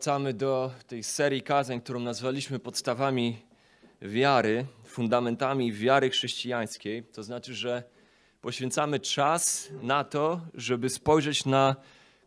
Wracamy 0.00 0.34
do 0.34 0.70
tej 0.86 1.02
serii 1.02 1.42
kazań, 1.42 1.80
którą 1.80 2.00
nazwaliśmy 2.00 2.58
podstawami 2.58 3.38
wiary, 4.02 4.66
fundamentami 4.84 5.72
wiary 5.72 6.10
chrześcijańskiej. 6.10 7.02
To 7.02 7.22
znaczy, 7.22 7.54
że 7.54 7.82
poświęcamy 8.40 9.00
czas 9.00 9.68
na 9.82 10.04
to, 10.04 10.40
żeby 10.54 10.90
spojrzeć 10.90 11.44
na 11.44 11.76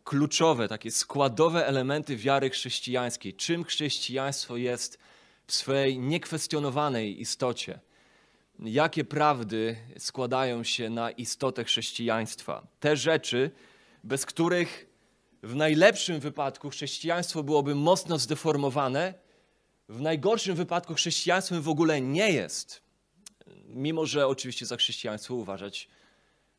kluczowe, 0.04 0.68
takie 0.68 0.92
składowe 0.92 1.68
elementy 1.68 2.18
wiary 2.18 2.50
chrześcijańskiej. 2.50 3.34
Czym 3.34 3.64
chrześcijaństwo 3.64 4.58
jest 4.58 5.00
w 5.48 5.54
swojej 5.54 6.00
niekwestionowanej 6.00 7.22
istocie? 7.22 7.80
Jakie 8.60 9.04
prawdy 9.04 9.76
składają 9.98 10.64
się 10.64 10.90
na 10.90 11.12
istotę 11.12 11.64
chrześcijaństwa? 11.64 12.68
Te 12.80 12.98
rzeczy, 12.98 13.52
bez 14.04 14.26
których 14.26 14.93
w 15.44 15.56
najlepszym 15.56 16.20
wypadku 16.20 16.70
chrześcijaństwo 16.70 17.44
byłoby 17.44 17.76
mocno 17.76 18.18
zdeformowane, 18.18 19.14
w 19.90 20.02
najgorszym 20.02 20.56
wypadku 20.56 20.94
chrześcijaństwem 20.94 21.62
w 21.62 21.70
ogóle 21.70 22.02
nie 22.02 22.32
jest. 22.32 22.82
Mimo, 23.66 24.06
że 24.06 24.28
oczywiście 24.28 24.66
za 24.66 24.78
chrześcijaństwo 24.78 25.36
uważać 25.36 25.88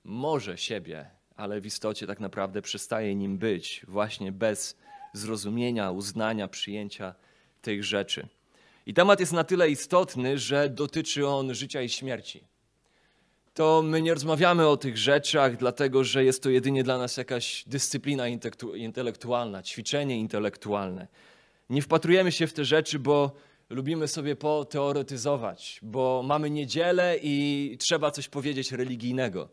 może 0.04 0.58
siebie, 0.58 1.10
ale 1.36 1.60
w 1.60 1.66
istocie 1.66 2.06
tak 2.06 2.20
naprawdę 2.20 2.62
przestaje 2.62 3.14
nim 3.14 3.38
być, 3.38 3.82
właśnie 3.88 4.32
bez 4.32 4.76
zrozumienia, 5.12 5.90
uznania, 5.90 6.48
przyjęcia 6.48 7.14
tych 7.62 7.84
rzeczy. 7.84 8.28
I 8.86 8.94
temat 8.94 9.20
jest 9.20 9.32
na 9.32 9.44
tyle 9.44 9.70
istotny, 9.70 10.38
że 10.38 10.68
dotyczy 10.68 11.26
on 11.26 11.54
życia 11.54 11.82
i 11.82 11.88
śmierci 11.88 12.53
to 13.54 13.82
my 13.82 14.02
nie 14.02 14.14
rozmawiamy 14.14 14.68
o 14.68 14.76
tych 14.76 14.98
rzeczach, 14.98 15.56
dlatego 15.56 16.04
że 16.04 16.24
jest 16.24 16.42
to 16.42 16.50
jedynie 16.50 16.84
dla 16.84 16.98
nas 16.98 17.16
jakaś 17.16 17.64
dyscyplina 17.66 18.24
intelektualna, 18.74 19.62
ćwiczenie 19.62 20.18
intelektualne. 20.18 21.06
Nie 21.70 21.82
wpatrujemy 21.82 22.32
się 22.32 22.46
w 22.46 22.52
te 22.52 22.64
rzeczy, 22.64 22.98
bo 22.98 23.32
lubimy 23.70 24.08
sobie 24.08 24.36
poteoretyzować, 24.36 25.80
bo 25.82 26.22
mamy 26.26 26.50
niedzielę 26.50 27.16
i 27.22 27.76
trzeba 27.80 28.10
coś 28.10 28.28
powiedzieć 28.28 28.72
religijnego. 28.72 29.48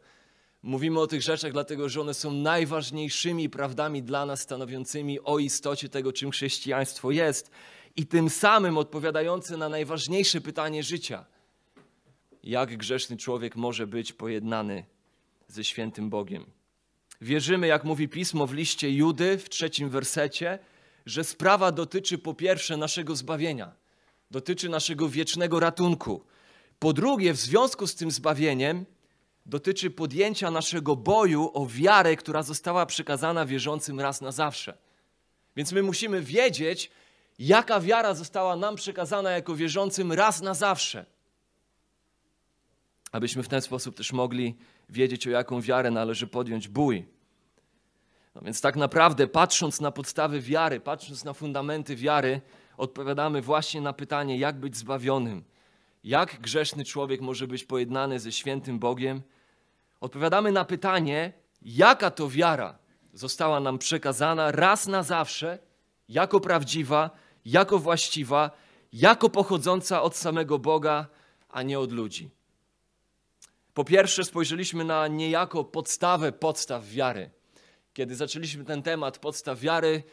Mówimy 0.64 1.00
o 1.00 1.08
tych 1.08 1.22
rzeczach, 1.22 1.52
dlatego 1.52 1.90
że 1.90 2.02
one 2.02 2.14
są 2.14 2.32
najważniejszymi 2.32 3.50
prawdami 3.50 4.04
dla 4.04 4.26
nas, 4.26 4.42
stanowiącymi 4.42 5.20
o 5.20 5.40
istocie 5.40 5.90
tego, 5.90 6.14
czym 6.14 6.32
chrześcijaństwo 6.32 7.12
jest, 7.12 7.52
i 7.96 8.06
tym 8.06 8.30
samym 8.30 8.78
odpowiadające 8.78 9.58
na 9.58 9.70
najważniejsze 9.70 10.42
pytanie 10.42 10.84
życia– 10.84 11.26
jak 12.44 12.78
grzeszny 12.78 13.18
człowiek 13.18 13.56
może 13.56 13.88
być 13.88 14.14
pojednany 14.14 14.86
ze 15.48 15.64
świętym 15.64 16.10
Bogiem. 16.10 16.46
Wierzymy, 17.22 17.68
jak 17.68 17.84
mówi 17.84 18.08
pismo 18.10 18.48
w 18.48 18.54
liście 18.54 18.92
Judy 18.92 19.38
w 19.38 19.50
trzecim 19.50 19.90
wersecie, 19.90 20.60
że 21.06 21.24
sprawa 21.24 21.72
dotyczy 21.72 22.18
po 22.18 22.34
pierwsze 22.34 22.78
naszego 22.78 23.16
zbawienia, 23.16 23.72
dotyczy 24.32 24.70
naszego 24.70 25.10
wiecznego 25.10 25.60
ratunku. 25.60 26.26
Po 26.80 26.94
drugie, 26.94 27.34
w 27.34 27.38
związku 27.38 27.88
z 27.88 27.96
tym 27.96 28.12
zbawieniem, 28.12 28.86
dotyczy 29.46 29.90
podjęcia 29.90 30.52
naszego 30.52 30.96
boju 30.96 31.52
o 31.54 31.66
wiarę, 31.66 32.16
która 32.16 32.44
została 32.44 32.86
przekazana 32.86 33.46
wierzącym 33.46 34.00
raz 34.00 34.22
na 34.22 34.32
zawsze. 34.32 34.78
Więc 35.56 35.72
my 35.72 35.84
musimy 35.84 36.22
wiedzieć, 36.22 36.92
jaka 37.40 37.80
wiara 37.80 38.14
została 38.14 38.56
nam 38.56 38.76
przekazana 38.76 39.32
jako 39.32 39.56
wierzącym 39.56 40.12
raz 40.12 40.42
na 40.42 40.54
zawsze 40.54 41.06
abyśmy 43.12 43.44
w 43.44 43.48
ten 43.48 43.62
sposób 43.62 43.96
też 43.96 44.14
mogli 44.14 44.56
wiedzieć, 44.90 45.28
o 45.28 45.30
jaką 45.30 45.62
wiarę 45.62 45.92
należy 45.92 46.28
podjąć 46.28 46.68
bój. 46.68 47.06
No 48.36 48.42
więc 48.42 48.62
tak 48.62 48.76
naprawdę, 48.76 49.28
patrząc 49.28 49.82
na 49.82 49.92
podstawy 49.92 50.42
wiary, 50.42 50.80
patrząc 50.80 51.24
na 51.24 51.34
fundamenty 51.34 51.96
wiary, 51.96 52.42
odpowiadamy 52.78 53.42
właśnie 53.42 53.82
na 53.82 53.94
pytanie, 53.94 54.38
jak 54.38 54.60
być 54.60 54.78
zbawionym, 54.78 55.44
jak 56.04 56.42
grzeszny 56.42 56.86
człowiek 56.86 57.22
może 57.22 57.48
być 57.48 57.64
pojednany 57.64 58.20
ze 58.20 58.32
świętym 58.32 58.80
Bogiem. 58.80 59.22
Odpowiadamy 60.02 60.52
na 60.52 60.66
pytanie, 60.66 61.34
jaka 61.62 62.12
to 62.12 62.30
wiara 62.30 62.78
została 63.14 63.60
nam 63.60 63.78
przekazana 63.78 64.52
raz 64.52 64.88
na 64.88 65.04
zawsze, 65.04 65.60
jako 66.10 66.40
prawdziwa, 66.40 67.10
jako 67.46 67.80
właściwa, 67.80 68.52
jako 68.94 69.30
pochodząca 69.30 70.02
od 70.02 70.16
samego 70.16 70.60
Boga, 70.60 71.08
a 71.50 71.64
nie 71.64 71.80
od 71.80 71.92
ludzi. 71.92 72.30
Po 73.74 73.84
pierwsze, 73.84 74.26
spojrzeliśmy 74.26 74.84
na 74.84 75.08
niejako 75.08 75.64
podstawę 75.64 76.32
podstaw 76.32 76.90
wiary. 76.90 77.30
Kiedy 77.94 78.16
zaczęliśmy 78.16 78.66
ten 78.66 78.84
temat 78.84 79.18
podstaw 79.18 79.60
wiary, 79.60 80.04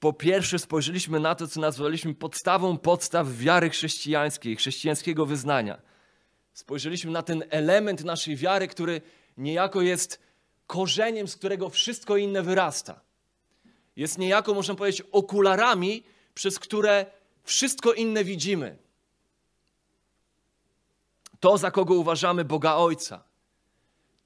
po 0.00 0.12
pierwsze 0.12 0.58
spojrzeliśmy 0.58 1.20
na 1.20 1.34
to, 1.34 1.48
co 1.48 1.60
nazwaliśmy 1.60 2.14
podstawą 2.14 2.78
podstaw 2.78 3.36
wiary 3.36 3.70
chrześcijańskiej, 3.70 4.56
chrześcijańskiego 4.56 5.26
wyznania. 5.26 5.82
Spojrzeliśmy 6.52 7.10
na 7.10 7.22
ten 7.22 7.44
element 7.50 8.04
naszej 8.04 8.36
wiary, 8.36 8.68
który 8.68 9.00
niejako 9.36 9.82
jest 9.82 10.20
korzeniem, 10.66 11.28
z 11.28 11.36
którego 11.36 11.68
wszystko 11.70 12.16
inne 12.16 12.42
wyrasta. 12.42 13.00
Jest 13.96 14.18
niejako, 14.18 14.54
można 14.54 14.74
powiedzieć, 14.74 15.02
okularami, 15.12 16.04
przez 16.34 16.58
które 16.58 17.06
wszystko 17.44 17.92
inne 17.92 18.24
widzimy 18.24 18.83
to, 21.40 21.58
za 21.58 21.70
kogo 21.70 21.94
uważamy 21.94 22.44
Boga 22.44 22.74
Ojca, 22.74 23.24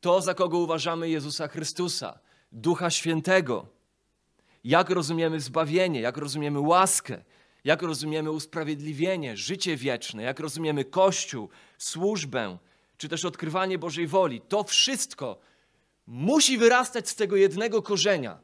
to, 0.01 0.21
za 0.21 0.35
kogo 0.35 0.59
uważamy 0.59 1.11
Jezusa 1.11 1.49
Chrystusa, 1.49 2.19
Ducha 2.53 2.91
Świętego, 2.91 3.67
jak 4.65 4.91
rozumiemy 4.91 5.41
zbawienie, 5.41 6.01
jak 6.01 6.17
rozumiemy 6.17 6.61
łaskę, 6.61 7.25
jak 7.65 7.83
rozumiemy 7.83 8.31
usprawiedliwienie, 8.31 9.37
życie 9.37 9.77
wieczne, 9.77 10.23
jak 10.23 10.41
rozumiemy 10.41 10.85
Kościół, 10.85 11.49
służbę, 11.79 12.59
czy 12.97 13.09
też 13.09 13.25
odkrywanie 13.25 13.79
Bożej 13.79 14.07
woli. 14.07 14.41
To 14.41 14.65
wszystko 14.65 15.39
musi 16.07 16.59
wyrastać 16.59 17.09
z 17.09 17.15
tego 17.15 17.37
jednego 17.37 17.83
korzenia. 17.83 18.39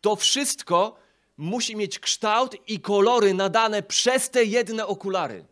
To 0.00 0.16
wszystko 0.16 0.96
musi 1.36 1.76
mieć 1.76 1.98
kształt 1.98 2.56
i 2.66 2.80
kolory 2.80 3.34
nadane 3.34 3.82
przez 3.82 4.30
te 4.30 4.44
jedne 4.44 4.86
okulary. 4.86 5.44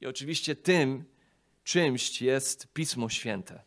I 0.00 0.06
oczywiście 0.06 0.56
tym 0.56 1.04
czymś 1.64 2.22
jest 2.22 2.66
Pismo 2.72 3.08
Święte. 3.08 3.62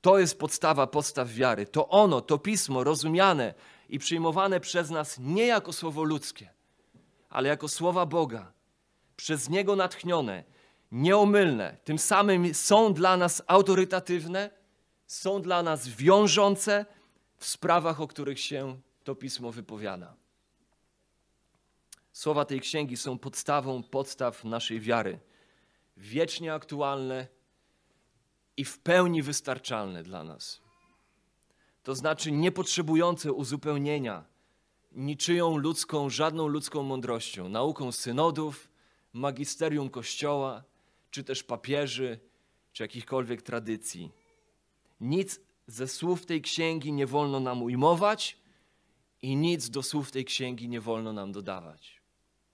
To 0.00 0.18
jest 0.18 0.38
podstawa 0.38 0.86
podstaw 0.86 1.32
wiary. 1.32 1.66
To 1.66 1.88
ono, 1.88 2.20
to 2.20 2.38
pismo 2.38 2.84
rozumiane 2.84 3.54
i 3.88 3.98
przyjmowane 3.98 4.60
przez 4.60 4.90
nas 4.90 5.18
nie 5.18 5.46
jako 5.46 5.72
słowo 5.72 6.04
ludzkie, 6.04 6.50
ale 7.30 7.48
jako 7.48 7.68
słowa 7.68 8.06
Boga, 8.06 8.52
przez 9.16 9.48
Niego 9.48 9.76
natchnione, 9.76 10.44
nieomylne, 10.92 11.76
tym 11.84 11.98
samym 11.98 12.54
są 12.54 12.94
dla 12.94 13.16
nas 13.16 13.42
autorytatywne, 13.46 14.50
są 15.06 15.42
dla 15.42 15.62
nas 15.62 15.88
wiążące 15.88 16.86
w 17.36 17.46
sprawach, 17.46 18.00
o 18.00 18.08
których 18.08 18.40
się 18.40 18.80
to 19.04 19.14
pismo 19.14 19.52
wypowiada. 19.52 20.14
Słowa 22.18 22.44
tej 22.44 22.60
księgi 22.60 22.96
są 22.96 23.18
podstawą 23.18 23.82
podstaw 23.82 24.44
naszej 24.44 24.80
wiary. 24.80 25.18
Wiecznie 25.96 26.54
aktualne 26.54 27.26
i 28.56 28.64
w 28.64 28.78
pełni 28.78 29.22
wystarczalne 29.22 30.02
dla 30.02 30.24
nas. 30.24 30.60
To 31.82 31.94
znaczy 31.94 32.32
niepotrzebujące 32.32 33.32
uzupełnienia 33.32 34.24
niczyją 34.92 35.56
ludzką, 35.56 36.10
żadną 36.10 36.46
ludzką 36.46 36.82
mądrością, 36.82 37.48
nauką 37.48 37.92
synodów, 37.92 38.68
magisterium 39.12 39.90
Kościoła, 39.90 40.64
czy 41.10 41.24
też 41.24 41.42
papieży, 41.42 42.20
czy 42.72 42.82
jakichkolwiek 42.82 43.42
tradycji. 43.42 44.12
Nic 45.00 45.40
ze 45.66 45.88
słów 45.88 46.26
tej 46.26 46.42
księgi 46.42 46.92
nie 46.92 47.06
wolno 47.06 47.40
nam 47.40 47.62
ujmować 47.62 48.38
i 49.22 49.36
nic 49.36 49.70
do 49.70 49.82
słów 49.82 50.10
tej 50.10 50.24
księgi 50.24 50.68
nie 50.68 50.80
wolno 50.80 51.12
nam 51.12 51.32
dodawać. 51.32 51.97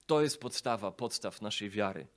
To 0.05 0.21
jest 0.21 0.39
podstawa 0.39 0.91
podstaw 0.91 1.41
naszej 1.41 1.69
wiary. 1.69 2.07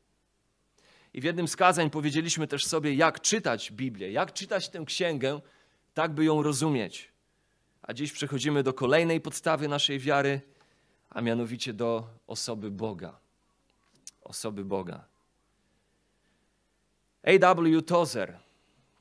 I 1.15 1.21
w 1.21 1.25
jednym 1.25 1.49
z 1.49 1.57
kazań 1.57 1.91
powiedzieliśmy 1.91 2.47
też 2.47 2.67
sobie, 2.67 2.95
jak 2.95 3.21
czytać 3.21 3.73
Biblię, 3.73 4.13
jak 4.13 4.33
czytać 4.33 4.69
tę 4.69 4.85
księgę, 4.87 5.41
tak 5.95 6.13
by 6.13 6.25
ją 6.25 6.43
rozumieć. 6.43 7.13
A 7.83 7.93
dziś 7.95 8.13
przechodzimy 8.13 8.63
do 8.63 8.73
kolejnej 8.73 9.21
podstawy 9.21 9.69
naszej 9.69 9.99
wiary, 9.99 10.41
a 11.11 11.21
mianowicie 11.21 11.73
do 11.73 12.09
osoby 12.27 12.71
Boga. 12.71 13.19
Osoby 14.23 14.65
Boga. 14.65 15.05
A.W. 17.23 17.83
Tozer 17.83 18.39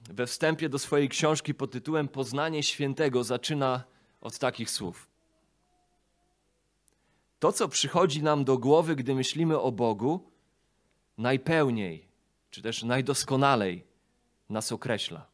we 0.10 0.28
wstępie 0.28 0.70
do 0.70 0.80
swojej 0.80 1.10
książki 1.10 1.54
pod 1.54 1.72
tytułem 1.72 2.08
Poznanie 2.08 2.64
Świętego 2.64 3.24
zaczyna 3.24 3.84
od 4.22 4.40
takich 4.40 4.70
słów. 4.70 5.07
To, 7.40 7.52
co 7.52 7.68
przychodzi 7.68 8.24
nam 8.24 8.44
do 8.44 8.58
głowy, 8.58 8.96
gdy 8.96 9.16
myślimy 9.16 9.60
o 9.60 9.72
Bogu, 9.72 10.32
najpełniej, 11.18 12.08
czy 12.50 12.62
też 12.62 12.84
najdoskonalej 12.84 13.88
nas 14.50 14.72
określa. 14.72 15.28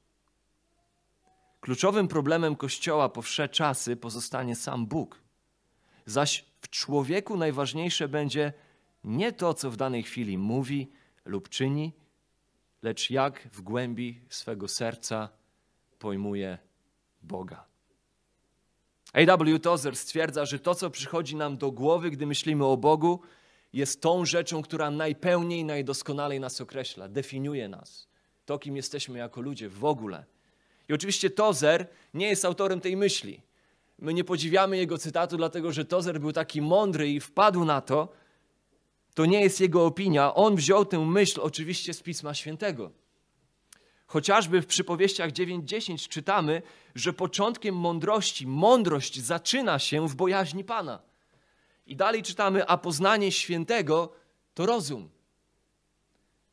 Kluczowym 1.62 2.08
problemem 2.08 2.56
Kościoła 2.56 3.10
po 3.10 3.22
wsze 3.22 3.50
czasy 3.50 3.96
pozostanie 3.96 4.56
sam 4.56 4.86
Bóg. 4.86 5.22
Zaś 6.06 6.46
W 6.62 6.70
człowieku 6.70 7.38
najważniejsze 7.38 8.08
będzie 8.08 8.54
nie 9.04 9.32
to, 9.32 9.54
co 9.54 9.72
w 9.72 9.78
danej 9.78 10.04
chwili 10.04 10.38
mówi 10.38 10.92
lub 11.26 11.50
czyni, 11.50 11.94
lecz 12.82 13.10
jak 13.10 13.48
w 13.52 13.62
głębi 13.62 14.22
swego 14.30 14.68
serca 14.68 15.30
pojmuje 16.00 16.58
Boga. 17.22 17.73
A.W. 19.14 19.60
Tozer 19.60 19.96
stwierdza, 19.96 20.46
że 20.46 20.60
to, 20.60 20.76
co 20.76 20.90
przychodzi 20.90 21.36
nam 21.36 21.58
do 21.58 21.72
głowy, 21.72 22.12
gdy 22.12 22.26
myślimy 22.26 22.66
o 22.66 22.78
Bogu, 22.78 23.20
jest 23.74 24.02
tą 24.02 24.26
rzeczą, 24.26 24.62
która 24.62 24.92
najpełniej, 24.92 25.66
najdoskonalej 25.66 26.40
nas 26.40 26.62
określa, 26.62 27.08
definiuje 27.08 27.70
nas. 27.70 28.08
To, 28.46 28.60
kim 28.60 28.76
jesteśmy 28.76 29.20
jako 29.20 29.42
ludzie 29.42 29.70
w 29.70 29.86
ogóle. 29.86 30.26
I 30.90 30.94
oczywiście 30.94 31.30
Tozer 31.30 31.88
nie 32.14 32.28
jest 32.28 32.46
autorem 32.46 32.82
tej 32.82 32.98
myśli. 32.98 33.42
My 34.00 34.14
nie 34.14 34.24
podziwiamy 34.24 34.78
jego 34.78 34.98
cytatu, 34.98 35.38
dlatego 35.38 35.72
że 35.72 35.86
Tozer 35.86 36.20
był 36.20 36.32
taki 36.32 36.62
mądry 36.62 37.10
i 37.10 37.20
wpadł 37.20 37.66
na 37.66 37.82
to. 37.82 38.08
To 39.14 39.26
nie 39.26 39.42
jest 39.42 39.62
jego 39.62 39.86
opinia. 39.86 40.34
On 40.34 40.56
wziął 40.56 40.86
tę 40.86 41.00
myśl 41.00 41.42
oczywiście 41.42 41.94
z 41.94 42.02
Pisma 42.04 42.34
Świętego. 42.34 42.92
Chociażby 44.14 44.62
w 44.62 44.66
przypowieściach 44.66 45.32
9:10 45.32 46.08
czytamy, 46.08 46.62
że 46.96 47.14
początkiem 47.14 47.76
mądrości, 47.76 48.48
mądrość 48.48 49.20
zaczyna 49.22 49.80
się 49.80 50.08
w 50.08 50.16
bojaźni 50.16 50.64
Pana. 50.64 51.02
I 51.88 51.96
dalej 51.96 52.24
czytamy, 52.24 52.68
a 52.68 52.78
poznanie 52.78 53.32
świętego 53.32 54.14
to 54.54 54.66
rozum. 54.66 55.10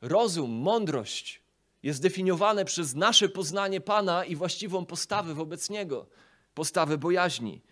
Rozum, 0.01 0.51
mądrość 0.51 1.43
jest 1.83 2.03
definiowane 2.03 2.65
przez 2.65 2.95
nasze 2.95 3.29
poznanie 3.29 3.81
Pana 3.81 4.25
i 4.25 4.37
właściwą 4.37 4.87
postawę 4.87 5.35
wobec 5.35 5.71
Niego, 5.71 6.07
postawę 6.55 6.99
bojaźni. 6.99 7.63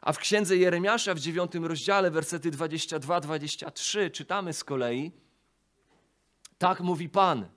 A 0.00 0.12
w 0.12 0.18
księdze 0.18 0.56
Jeremiasza 0.56 1.14
w 1.14 1.20
dziewiątym 1.20 1.64
rozdziale, 1.64 2.10
wersety 2.10 2.50
22-23 2.50 4.10
czytamy 4.10 4.52
z 4.52 4.64
kolei, 4.64 5.12
tak 6.58 6.80
mówi 6.80 7.08
Pan. 7.08 7.53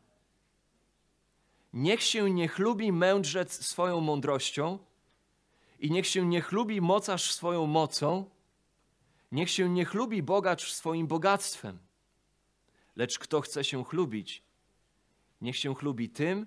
Niech 1.74 2.04
się 2.04 2.30
nie 2.30 2.48
chlubi 2.48 2.92
mędrzec 2.92 3.66
swoją 3.66 4.02
mądrością 4.02 4.80
i 5.80 5.92
niech 5.92 6.08
się 6.08 6.26
nie 6.26 6.42
chlubi 6.42 6.82
mocarz 6.82 7.32
swoją 7.32 7.66
mocą, 7.66 8.30
niech 9.32 9.50
się 9.50 9.70
nie 9.70 9.86
chlubi 9.86 10.24
bogacz 10.24 10.74
swoim 10.74 11.08
bogactwem. 11.08 11.80
Lecz 12.96 13.20
kto 13.20 13.42
chce 13.42 13.64
się 13.64 13.84
chlubić, 13.84 14.44
niech 15.42 15.58
się 15.58 15.76
chlubi 15.76 16.10
tym, 16.10 16.46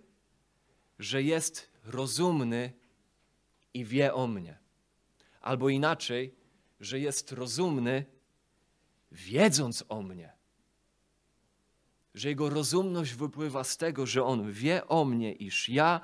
że 0.99 1.23
jest 1.23 1.71
rozumny 1.85 2.73
i 3.75 3.85
wie 3.85 4.15
o 4.15 4.27
mnie. 4.27 4.59
Albo 5.41 5.69
inaczej, 5.69 6.35
że 6.81 7.01
jest 7.01 7.33
rozumny, 7.33 8.05
wiedząc 9.13 9.85
o 9.89 10.03
mnie. 10.03 10.40
Że 12.15 12.29
jego 12.29 12.51
rozumność 12.51 13.15
wypływa 13.15 13.65
z 13.65 13.77
tego, 13.77 14.07
że 14.07 14.25
on 14.25 14.53
wie 14.53 14.89
o 14.89 15.05
mnie, 15.05 15.33
iż 15.33 15.69
ja, 15.69 16.01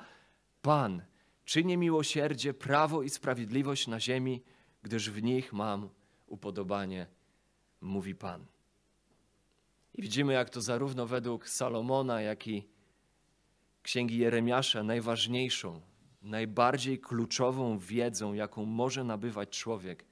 Pan, 0.61 1.01
czynię 1.45 1.77
miłosierdzie, 1.77 2.53
prawo 2.53 3.03
i 3.03 3.09
sprawiedliwość 3.09 3.87
na 3.87 3.99
ziemi, 3.99 4.43
gdyż 4.83 5.09
w 5.09 5.23
nich 5.23 5.53
mam 5.53 5.89
upodobanie, 6.27 7.07
mówi 7.81 8.15
Pan. 8.15 8.45
I 9.93 10.01
widzimy, 10.01 10.33
jak 10.33 10.49
to 10.49 10.61
zarówno 10.61 11.07
według 11.07 11.49
Salomona, 11.49 12.21
jak 12.21 12.47
i 12.47 12.67
Księgi 13.83 14.17
Jeremiasza 14.17 14.83
najważniejszą, 14.83 15.81
najbardziej 16.21 16.99
kluczową 16.99 17.79
wiedzą, 17.79 18.33
jaką 18.33 18.65
może 18.65 19.03
nabywać 19.03 19.49
człowiek, 19.49 20.05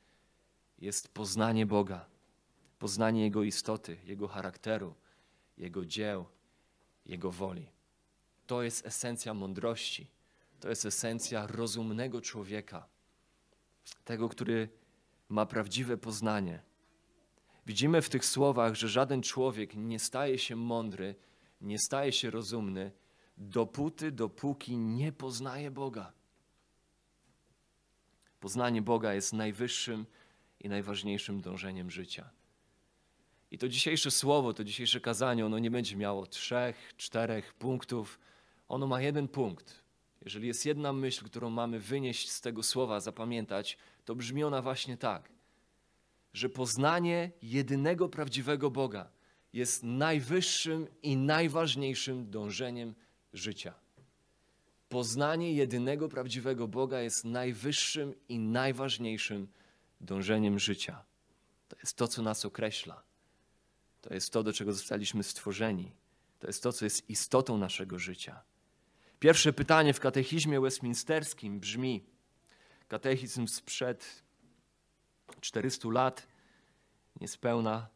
jest 0.80 1.14
poznanie 1.14 1.66
Boga, 1.66 2.06
poznanie 2.80 3.24
Jego 3.24 3.44
istoty, 3.44 3.98
Jego 4.06 4.28
charakteru, 4.28 4.94
Jego 5.58 5.86
dzieł, 5.86 6.26
Jego 7.06 7.32
woli. 7.32 7.70
To 8.48 8.64
jest 8.64 8.86
esencja 8.86 9.34
mądrości, 9.34 10.08
to 10.60 10.70
jest 10.70 10.86
esencja 10.86 11.48
rozumnego 11.48 12.22
człowieka, 12.22 12.88
tego, 14.06 14.30
który 14.30 14.70
ma 15.30 15.46
prawdziwe 15.46 15.98
poznanie. 15.98 16.62
Widzimy 17.66 18.02
w 18.02 18.10
tych 18.10 18.26
słowach, 18.26 18.76
że 18.76 18.90
żaden 18.90 19.22
człowiek 19.22 19.76
nie 19.76 20.00
staje 20.00 20.40
się 20.40 20.56
mądry, 20.56 21.16
nie 21.62 21.80
staje 21.80 22.12
się 22.12 22.30
rozumny, 22.30 22.92
dopóty, 23.38 24.12
dopóki 24.12 24.78
nie 24.78 25.12
poznaje 25.12 25.72
Boga. 25.72 26.14
Poznanie 28.40 28.82
Boga 28.82 29.14
jest 29.14 29.34
najwyższym 29.34 30.06
i 30.60 30.70
najważniejszym 30.70 31.42
dążeniem 31.42 31.92
życia. 31.92 32.30
I 33.56 33.58
to 33.58 33.70
dzisiejsze 33.70 34.12
słowo, 34.12 34.54
to 34.54 34.64
dzisiejsze 34.64 35.00
kazanie, 35.00 35.46
ono 35.46 35.60
nie 35.60 35.72
będzie 35.72 35.96
miało 35.96 36.28
trzech, 36.28 36.94
czterech 36.98 37.54
punktów. 37.54 38.20
Ono 38.68 38.88
ma 38.88 39.02
jeden 39.02 39.28
punkt. 39.28 39.84
Jeżeli 40.22 40.48
jest 40.48 40.66
jedna 40.66 40.94
myśl, 40.94 41.26
którą 41.26 41.50
mamy 41.50 41.80
wynieść 41.80 42.32
z 42.32 42.42
tego 42.42 42.64
słowa, 42.64 43.00
zapamiętać, 43.00 43.78
to 44.06 44.16
brzmi 44.16 44.44
ona 44.44 44.62
właśnie 44.62 44.98
tak, 44.98 45.30
że 46.34 46.50
poznanie 46.50 47.32
jedynego 47.42 48.10
prawdziwego 48.10 48.72
Boga 48.72 49.10
jest 49.54 49.84
najwyższym 49.84 50.88
i 51.04 51.18
najważniejszym 51.18 52.30
dążeniem 52.30 52.96
życia. 53.34 53.74
Poznanie 54.90 55.54
jedynego 55.54 56.10
prawdziwego 56.10 56.68
Boga 56.68 57.02
jest 57.02 57.26
najwyższym 57.26 58.14
i 58.30 58.40
najważniejszym 58.40 59.48
dążeniem 60.02 60.60
życia. 60.60 61.04
To 61.68 61.76
jest 61.80 61.98
to, 61.98 62.08
co 62.08 62.22
nas 62.22 62.46
określa. 62.46 63.15
To 64.08 64.14
jest 64.14 64.34
to, 64.34 64.44
do 64.44 64.54
czego 64.54 64.74
zostaliśmy 64.74 65.24
stworzeni. 65.24 65.92
To 66.40 66.48
jest 66.48 66.64
to, 66.64 66.74
co 66.74 66.86
jest 66.86 67.10
istotą 67.10 67.58
naszego 67.58 68.00
życia. 68.00 68.44
Pierwsze 69.20 69.54
pytanie 69.54 69.94
w 69.94 70.00
katechizmie 70.00 70.62
westminsterskim 70.62 71.60
brzmi: 71.60 72.04
katechizm 72.88 73.48
sprzed 73.48 74.24
400 75.42 75.90
lat, 75.90 76.28
niespełna. 77.22 77.88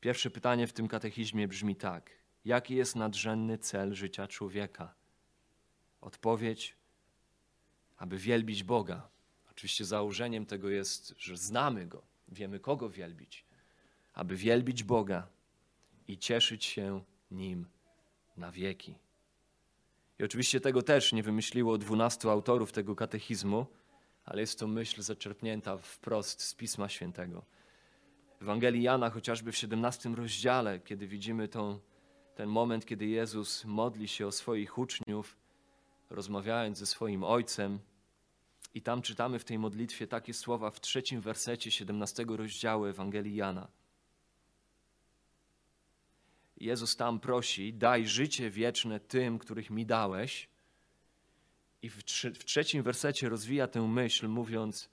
Pierwsze 0.00 0.30
pytanie 0.30 0.66
w 0.66 0.72
tym 0.72 0.88
katechizmie 0.88 1.48
brzmi 1.48 1.76
tak: 1.76 2.10
Jaki 2.44 2.74
jest 2.74 2.96
nadrzędny 2.96 3.58
cel 3.58 3.94
życia 3.94 4.28
człowieka? 4.28 4.94
Odpowiedź, 6.00 6.76
aby 7.96 8.18
wielbić 8.18 8.64
Boga. 8.64 9.08
Oczywiście 9.50 9.84
założeniem 9.84 10.46
tego 10.46 10.68
jest, 10.68 11.14
że 11.18 11.36
znamy 11.36 11.86
Go, 11.86 12.02
wiemy 12.28 12.60
kogo 12.60 12.90
wielbić. 12.90 13.44
Aby 14.14 14.36
wielbić 14.36 14.82
Boga 14.82 15.33
i 16.08 16.18
cieszyć 16.18 16.64
się 16.64 17.00
Nim 17.30 17.66
na 18.36 18.50
wieki. 18.50 18.98
I 20.18 20.24
oczywiście 20.24 20.60
tego 20.60 20.82
też 20.82 21.12
nie 21.12 21.22
wymyśliło 21.22 21.78
dwunastu 21.78 22.30
autorów 22.30 22.72
tego 22.72 22.96
katechizmu, 22.96 23.66
ale 24.24 24.40
jest 24.40 24.58
to 24.58 24.66
myśl 24.66 25.02
zaczerpnięta 25.02 25.76
wprost 25.76 26.42
z 26.42 26.54
Pisma 26.54 26.88
Świętego. 26.88 27.44
W 28.38 28.42
Ewangelii 28.42 28.82
Jana, 28.82 29.10
chociażby 29.10 29.52
w 29.52 29.56
17 29.56 30.08
rozdziale, 30.08 30.80
kiedy 30.80 31.06
widzimy 31.06 31.48
tą 31.48 31.78
ten 32.34 32.48
moment, 32.48 32.86
kiedy 32.86 33.06
Jezus 33.06 33.64
modli 33.64 34.08
się 34.08 34.26
o 34.26 34.32
swoich 34.32 34.78
uczniów, 34.78 35.36
rozmawiając 36.10 36.78
ze 36.78 36.86
swoim 36.86 37.24
Ojcem. 37.24 37.78
I 38.74 38.82
tam 38.82 39.02
czytamy 39.02 39.38
w 39.38 39.44
tej 39.44 39.58
modlitwie 39.58 40.06
takie 40.06 40.34
słowa 40.34 40.70
w 40.70 40.80
trzecim 40.80 41.20
wersecie 41.20 41.70
17 41.70 42.24
rozdziału 42.28 42.84
Ewangelii 42.84 43.36
Jana. 43.36 43.68
Jezus 46.56 46.96
tam 46.96 47.20
prosi: 47.20 47.74
Daj 47.74 48.08
życie 48.08 48.50
wieczne 48.50 49.00
tym, 49.00 49.38
których 49.38 49.70
mi 49.70 49.86
dałeś. 49.86 50.48
I 51.82 51.90
w, 51.90 51.96
w 52.34 52.44
trzecim 52.44 52.82
wersecie 52.82 53.28
rozwija 53.28 53.66
tę 53.68 53.88
myśl, 53.88 54.28
mówiąc: 54.28 54.88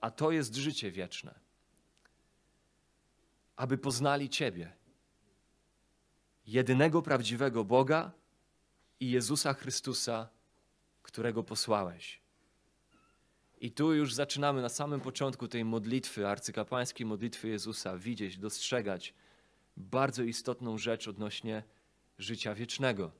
A 0.00 0.10
to 0.10 0.30
jest 0.30 0.54
życie 0.54 0.90
wieczne, 0.90 1.34
aby 3.56 3.78
poznali 3.78 4.28
Ciebie 4.28 4.72
jedynego 6.46 7.02
prawdziwego 7.02 7.64
Boga 7.64 8.12
i 9.00 9.10
Jezusa 9.10 9.54
Chrystusa, 9.54 10.28
którego 11.02 11.42
posłałeś. 11.42 12.20
I 13.60 13.70
tu 13.70 13.94
już 13.94 14.14
zaczynamy 14.14 14.62
na 14.62 14.68
samym 14.68 15.00
początku 15.00 15.48
tej 15.48 15.64
modlitwy, 15.64 16.28
arcykapłańskiej 16.28 17.06
modlitwy 17.06 17.48
Jezusa, 17.48 17.98
widzieć, 17.98 18.38
dostrzegać 18.38 19.14
bardzo 19.76 20.22
istotną 20.22 20.78
rzecz 20.78 21.08
odnośnie 21.08 21.62
życia 22.18 22.54
wiecznego. 22.54 23.12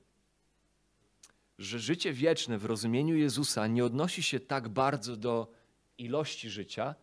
Że 1.57 1.79
życie 1.79 2.13
wieczne 2.13 2.57
w 2.57 2.65
rozumieniu 2.65 3.15
Jezusa 3.15 3.67
nie 3.67 3.85
odnosi 3.85 4.23
się 4.23 4.39
tak 4.39 4.69
bardzo 4.69 5.17
do 5.17 5.51
ilości 5.97 6.49
życia, 6.49 6.95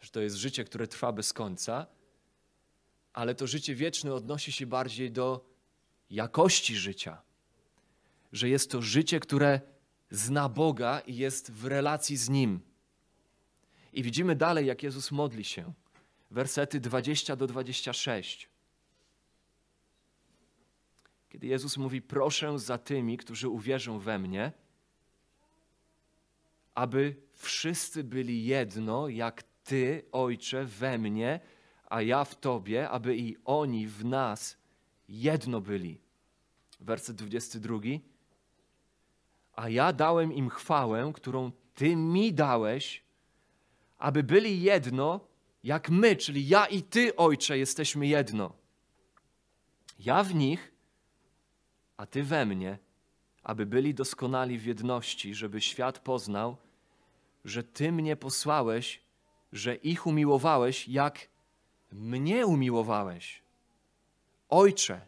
że 0.00 0.10
to 0.10 0.20
jest 0.20 0.36
życie, 0.36 0.64
które 0.64 0.88
trwa 0.88 1.12
bez 1.12 1.32
końca, 1.32 1.86
ale 3.12 3.34
to 3.34 3.46
życie 3.46 3.74
wieczne 3.74 4.14
odnosi 4.14 4.52
się 4.52 4.66
bardziej 4.66 5.10
do 5.10 5.46
jakości 6.10 6.76
życia, 6.76 7.22
że 8.32 8.48
jest 8.48 8.70
to 8.70 8.82
życie, 8.82 9.20
które 9.20 9.60
zna 10.10 10.48
Boga 10.48 11.00
i 11.00 11.16
jest 11.16 11.52
w 11.52 11.64
relacji 11.64 12.16
z 12.16 12.28
Nim. 12.28 12.60
I 13.92 14.02
widzimy 14.02 14.36
dalej, 14.36 14.66
jak 14.66 14.82
Jezus 14.82 15.10
modli 15.10 15.44
się. 15.44 15.72
wersety 16.30 16.80
20 16.80 17.36
do 17.36 17.46
26. 17.46 18.53
Kiedy 21.34 21.46
Jezus 21.46 21.76
mówi: 21.76 22.02
Proszę 22.02 22.58
za 22.58 22.78
tymi, 22.78 23.16
którzy 23.16 23.48
uwierzą 23.48 23.98
we 23.98 24.18
mnie, 24.18 24.52
aby 26.74 27.16
wszyscy 27.32 28.04
byli 28.04 28.44
jedno, 28.44 29.08
jak 29.08 29.42
Ty, 29.64 30.04
Ojcze, 30.12 30.64
we 30.64 30.98
mnie, 30.98 31.40
a 31.90 32.02
ja 32.02 32.24
w 32.24 32.40
Tobie, 32.40 32.90
aby 32.90 33.16
i 33.16 33.36
oni 33.44 33.86
w 33.86 34.04
nas 34.04 34.56
jedno 35.08 35.60
byli. 35.60 36.00
Werset 36.80 37.16
22. 37.16 37.78
A 39.52 39.68
ja 39.68 39.92
dałem 39.92 40.32
im 40.32 40.50
chwałę, 40.50 41.12
którą 41.14 41.52
Ty 41.74 41.96
mi 41.96 42.32
dałeś, 42.32 43.02
aby 43.98 44.22
byli 44.22 44.62
jedno, 44.62 45.20
jak 45.64 45.90
my, 45.90 46.16
czyli 46.16 46.48
ja 46.48 46.66
i 46.66 46.82
Ty, 46.82 47.16
Ojcze, 47.16 47.58
jesteśmy 47.58 48.06
jedno. 48.06 48.52
Ja 49.98 50.24
w 50.24 50.34
nich, 50.34 50.73
a 51.96 52.06
Ty 52.06 52.22
we 52.22 52.46
mnie, 52.46 52.78
aby 53.42 53.66
byli 53.66 53.94
doskonali 53.94 54.58
w 54.58 54.64
jedności, 54.64 55.34
żeby 55.34 55.60
świat 55.60 55.98
poznał, 55.98 56.56
że 57.44 57.62
Ty 57.62 57.92
mnie 57.92 58.16
posłałeś, 58.16 59.00
że 59.52 59.74
ich 59.74 60.06
umiłowałeś, 60.06 60.88
jak 60.88 61.28
mnie 61.92 62.46
umiłowałeś. 62.46 63.42
Ojcze, 64.48 65.00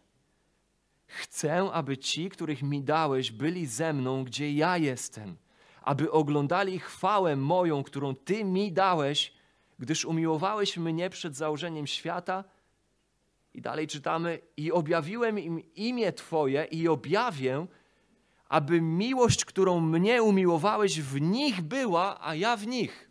chcę, 1.07 1.71
aby 1.71 1.97
ci, 1.97 2.29
których 2.29 2.63
mi 2.63 2.83
dałeś, 2.83 3.31
byli 3.31 3.65
ze 3.65 3.93
mną, 3.93 4.23
gdzie 4.23 4.53
ja 4.53 4.77
jestem, 4.77 5.37
aby 5.81 6.11
oglądali 6.11 6.79
chwałę 6.79 7.35
moją, 7.35 7.83
którą 7.83 8.15
Ty 8.15 8.43
mi 8.43 8.71
dałeś, 8.71 9.33
gdyż 9.79 10.05
umiłowałeś 10.05 10.77
mnie 10.77 11.09
przed 11.09 11.35
założeniem 11.35 11.87
świata. 11.87 12.43
I 13.57 13.61
dalej 13.61 13.87
czytamy: 13.87 14.39
I 14.57 14.71
objawiłem 14.71 15.39
im 15.39 15.73
imię 15.75 16.13
Twoje, 16.13 16.65
i 16.65 16.87
objawię, 16.87 17.67
aby 18.49 18.81
miłość, 18.81 19.45
którą 19.45 19.79
mnie 19.79 20.23
umiłowałeś, 20.23 21.01
w 21.01 21.21
nich 21.21 21.61
była, 21.61 22.27
a 22.27 22.35
ja 22.35 22.57
w 22.57 22.67
nich. 22.67 23.09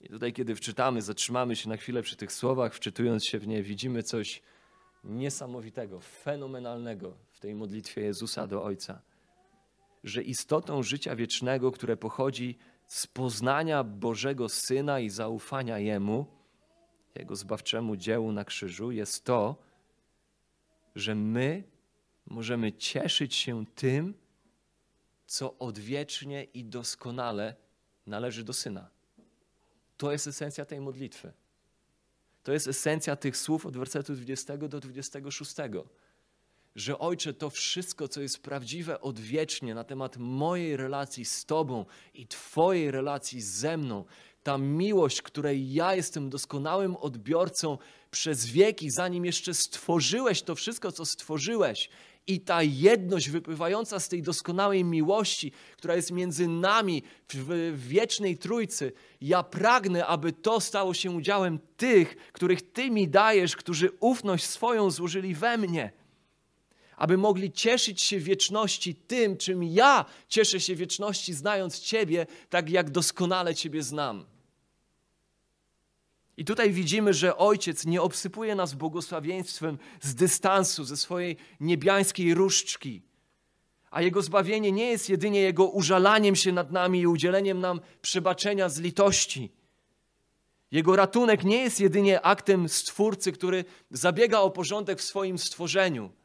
I 0.00 0.08
tutaj, 0.08 0.32
kiedy 0.32 0.56
wczytamy, 0.56 1.02
zatrzymamy 1.02 1.56
się 1.56 1.68
na 1.68 1.76
chwilę 1.76 2.02
przy 2.02 2.16
tych 2.16 2.32
słowach, 2.32 2.74
wczytując 2.74 3.26
się 3.26 3.38
w 3.38 3.46
nie, 3.46 3.62
widzimy 3.62 4.02
coś 4.02 4.42
niesamowitego, 5.04 6.00
fenomenalnego 6.00 7.16
w 7.30 7.40
tej 7.40 7.54
modlitwie 7.54 8.00
Jezusa 8.00 8.46
do 8.46 8.64
Ojca. 8.64 9.02
Że 10.04 10.22
istotą 10.22 10.82
życia 10.82 11.16
wiecznego, 11.16 11.72
które 11.72 11.96
pochodzi 11.96 12.58
z 12.86 13.06
poznania 13.06 13.84
Bożego 13.84 14.48
Syna 14.48 15.00
i 15.00 15.10
zaufania 15.10 15.78
Jemu, 15.78 16.26
Jego 17.14 17.36
zbawczemu 17.36 17.96
dziełu 17.96 18.32
na 18.32 18.44
krzyżu, 18.44 18.90
jest 18.90 19.24
to, 19.24 19.56
że 20.94 21.14
my 21.14 21.64
możemy 22.26 22.72
cieszyć 22.72 23.34
się 23.34 23.66
tym, 23.74 24.14
co 25.26 25.58
odwiecznie 25.58 26.44
i 26.44 26.64
doskonale 26.64 27.54
należy 28.06 28.44
do 28.44 28.52
Syna. 28.52 28.90
To 29.96 30.12
jest 30.12 30.26
esencja 30.26 30.64
tej 30.64 30.80
modlitwy. 30.80 31.32
To 32.42 32.52
jest 32.52 32.68
esencja 32.68 33.16
tych 33.16 33.36
słów 33.36 33.66
od 33.66 33.76
wersetu 33.76 34.14
20 34.14 34.56
do 34.56 34.80
26. 34.80 35.54
Że 36.76 36.98
Ojcze, 36.98 37.34
to 37.34 37.50
wszystko, 37.50 38.08
co 38.08 38.20
jest 38.20 38.42
prawdziwe 38.42 39.00
odwiecznie 39.00 39.74
na 39.74 39.84
temat 39.84 40.16
mojej 40.16 40.76
relacji 40.76 41.24
z 41.24 41.44
Tobą 41.44 41.86
i 42.14 42.26
Twojej 42.26 42.90
relacji 42.90 43.40
ze 43.40 43.76
mną, 43.76 44.04
ta 44.44 44.58
miłość, 44.58 45.22
której 45.22 45.72
ja 45.72 45.94
jestem 45.94 46.30
doskonałym 46.30 46.96
odbiorcą 46.96 47.78
przez 48.10 48.46
wieki, 48.46 48.90
zanim 48.90 49.24
jeszcze 49.24 49.54
stworzyłeś 49.54 50.42
to 50.42 50.54
wszystko, 50.54 50.92
co 50.92 51.04
stworzyłeś, 51.04 51.90
i 52.26 52.40
ta 52.40 52.62
jedność 52.62 53.30
wypływająca 53.30 54.00
z 54.00 54.08
tej 54.08 54.22
doskonałej 54.22 54.84
miłości, 54.84 55.52
która 55.76 55.96
jest 55.96 56.10
między 56.10 56.48
nami 56.48 57.02
w 57.28 57.72
wiecznej 57.88 58.38
Trójcy, 58.38 58.92
ja 59.20 59.42
pragnę, 59.42 60.06
aby 60.06 60.32
to 60.32 60.60
stało 60.60 60.94
się 60.94 61.10
udziałem 61.10 61.58
tych, 61.76 62.16
których 62.32 62.72
Ty 62.72 62.90
mi 62.90 63.08
dajesz, 63.08 63.56
którzy 63.56 63.90
ufność 64.00 64.44
swoją 64.44 64.90
złożyli 64.90 65.34
we 65.34 65.58
mnie. 65.58 65.92
Aby 66.96 67.18
mogli 67.18 67.52
cieszyć 67.52 68.02
się 68.02 68.18
wieczności 68.18 68.94
tym, 68.94 69.36
czym 69.36 69.64
ja 69.64 70.04
cieszę 70.28 70.60
się 70.60 70.74
wieczności, 70.74 71.34
znając 71.34 71.80
Ciebie, 71.80 72.26
tak 72.50 72.70
jak 72.70 72.90
doskonale 72.90 73.54
Ciebie 73.54 73.82
znam. 73.82 74.33
I 76.36 76.44
tutaj 76.44 76.72
widzimy, 76.72 77.14
że 77.14 77.36
Ojciec 77.36 77.86
nie 77.86 78.02
obsypuje 78.02 78.54
nas 78.54 78.74
błogosławieństwem 78.74 79.78
z 80.00 80.14
dystansu, 80.14 80.84
ze 80.84 80.96
swojej 80.96 81.36
niebiańskiej 81.60 82.34
różdżki. 82.34 83.02
A 83.90 84.02
Jego 84.02 84.22
zbawienie 84.22 84.72
nie 84.72 84.86
jest 84.86 85.08
jedynie 85.08 85.40
Jego 85.40 85.66
użalaniem 85.66 86.36
się 86.36 86.52
nad 86.52 86.72
nami 86.72 87.00
i 87.00 87.06
udzieleniem 87.06 87.60
nam 87.60 87.80
przebaczenia 88.02 88.68
z 88.68 88.80
litości. 88.80 89.52
Jego 90.70 90.96
ratunek 90.96 91.44
nie 91.44 91.58
jest 91.58 91.80
jedynie 91.80 92.20
aktem 92.20 92.68
Stwórcy, 92.68 93.32
który 93.32 93.64
zabiega 93.90 94.38
o 94.40 94.50
porządek 94.50 94.98
w 94.98 95.04
swoim 95.04 95.38
stworzeniu– 95.38 96.10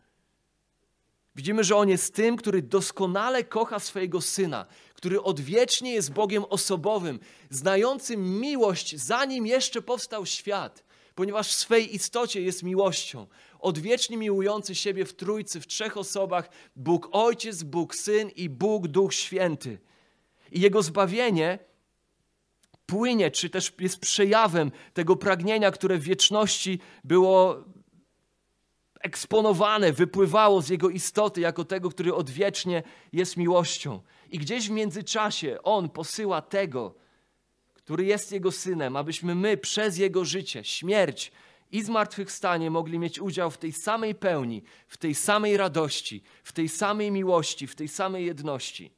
Widzimy, 1.39 1.63
że 1.63 1.75
On 1.75 1.89
jest 1.89 2.15
tym, 2.15 2.37
który 2.37 2.61
doskonale 2.61 3.43
kocha 3.43 3.79
swojego 3.79 4.21
Syna, 4.21 4.65
który 4.93 5.21
odwiecznie 5.21 5.93
jest 5.93 6.13
Bogiem 6.13 6.45
osobowym, 6.49 7.19
znającym 7.49 8.39
miłość, 8.39 8.95
zanim 8.95 9.47
jeszcze 9.47 9.81
powstał 9.81 10.25
świat, 10.25 10.83
ponieważ 11.15 11.47
w 11.47 11.53
swej 11.53 11.95
istocie 11.95 12.41
jest 12.41 12.63
miłością. 12.63 13.27
Odwiecznie 13.59 14.17
miłujący 14.17 14.75
siebie 14.75 15.05
w 15.05 15.13
Trójcy, 15.13 15.61
w 15.61 15.67
trzech 15.67 15.97
osobach, 15.97 16.49
Bóg 16.75 17.09
Ojciec, 17.11 17.63
Bóg 17.63 17.95
Syn 17.95 18.29
i 18.29 18.49
Bóg 18.49 18.87
Duch 18.87 19.13
Święty. 19.13 19.79
I 20.51 20.59
Jego 20.59 20.81
zbawienie 20.81 21.59
płynie, 22.85 23.31
czy 23.31 23.49
też 23.49 23.73
jest 23.79 23.99
przejawem 23.99 24.71
tego 24.93 25.15
pragnienia, 25.15 25.71
które 25.71 25.97
w 25.97 26.03
wieczności 26.03 26.79
było 27.03 27.63
eksponowane, 28.99 29.93
wypływało 29.93 30.61
z 30.61 30.69
jego 30.69 30.89
istoty 30.89 31.41
jako 31.41 31.65
tego, 31.65 31.89
który 31.89 32.13
odwiecznie 32.13 32.83
jest 33.13 33.37
miłością. 33.37 34.01
I 34.29 34.39
gdzieś 34.39 34.67
w 34.67 34.71
międzyczasie 34.71 35.57
on 35.63 35.89
posyła 35.89 36.41
tego, 36.41 36.95
który 37.73 38.05
jest 38.05 38.31
jego 38.31 38.51
synem, 38.51 38.95
abyśmy 38.95 39.35
my 39.35 39.57
przez 39.57 39.97
jego 39.97 40.25
życie, 40.25 40.63
śmierć 40.63 41.31
i 41.71 41.83
zmartwychwstanie 41.83 42.71
mogli 42.71 42.99
mieć 42.99 43.19
udział 43.19 43.51
w 43.51 43.57
tej 43.57 43.71
samej 43.73 44.15
pełni, 44.15 44.63
w 44.87 44.97
tej 44.97 45.15
samej 45.15 45.57
radości, 45.57 46.23
w 46.43 46.51
tej 46.51 46.69
samej 46.69 47.11
miłości, 47.11 47.67
w 47.67 47.75
tej 47.75 47.87
samej 47.87 48.25
jedności. 48.25 48.91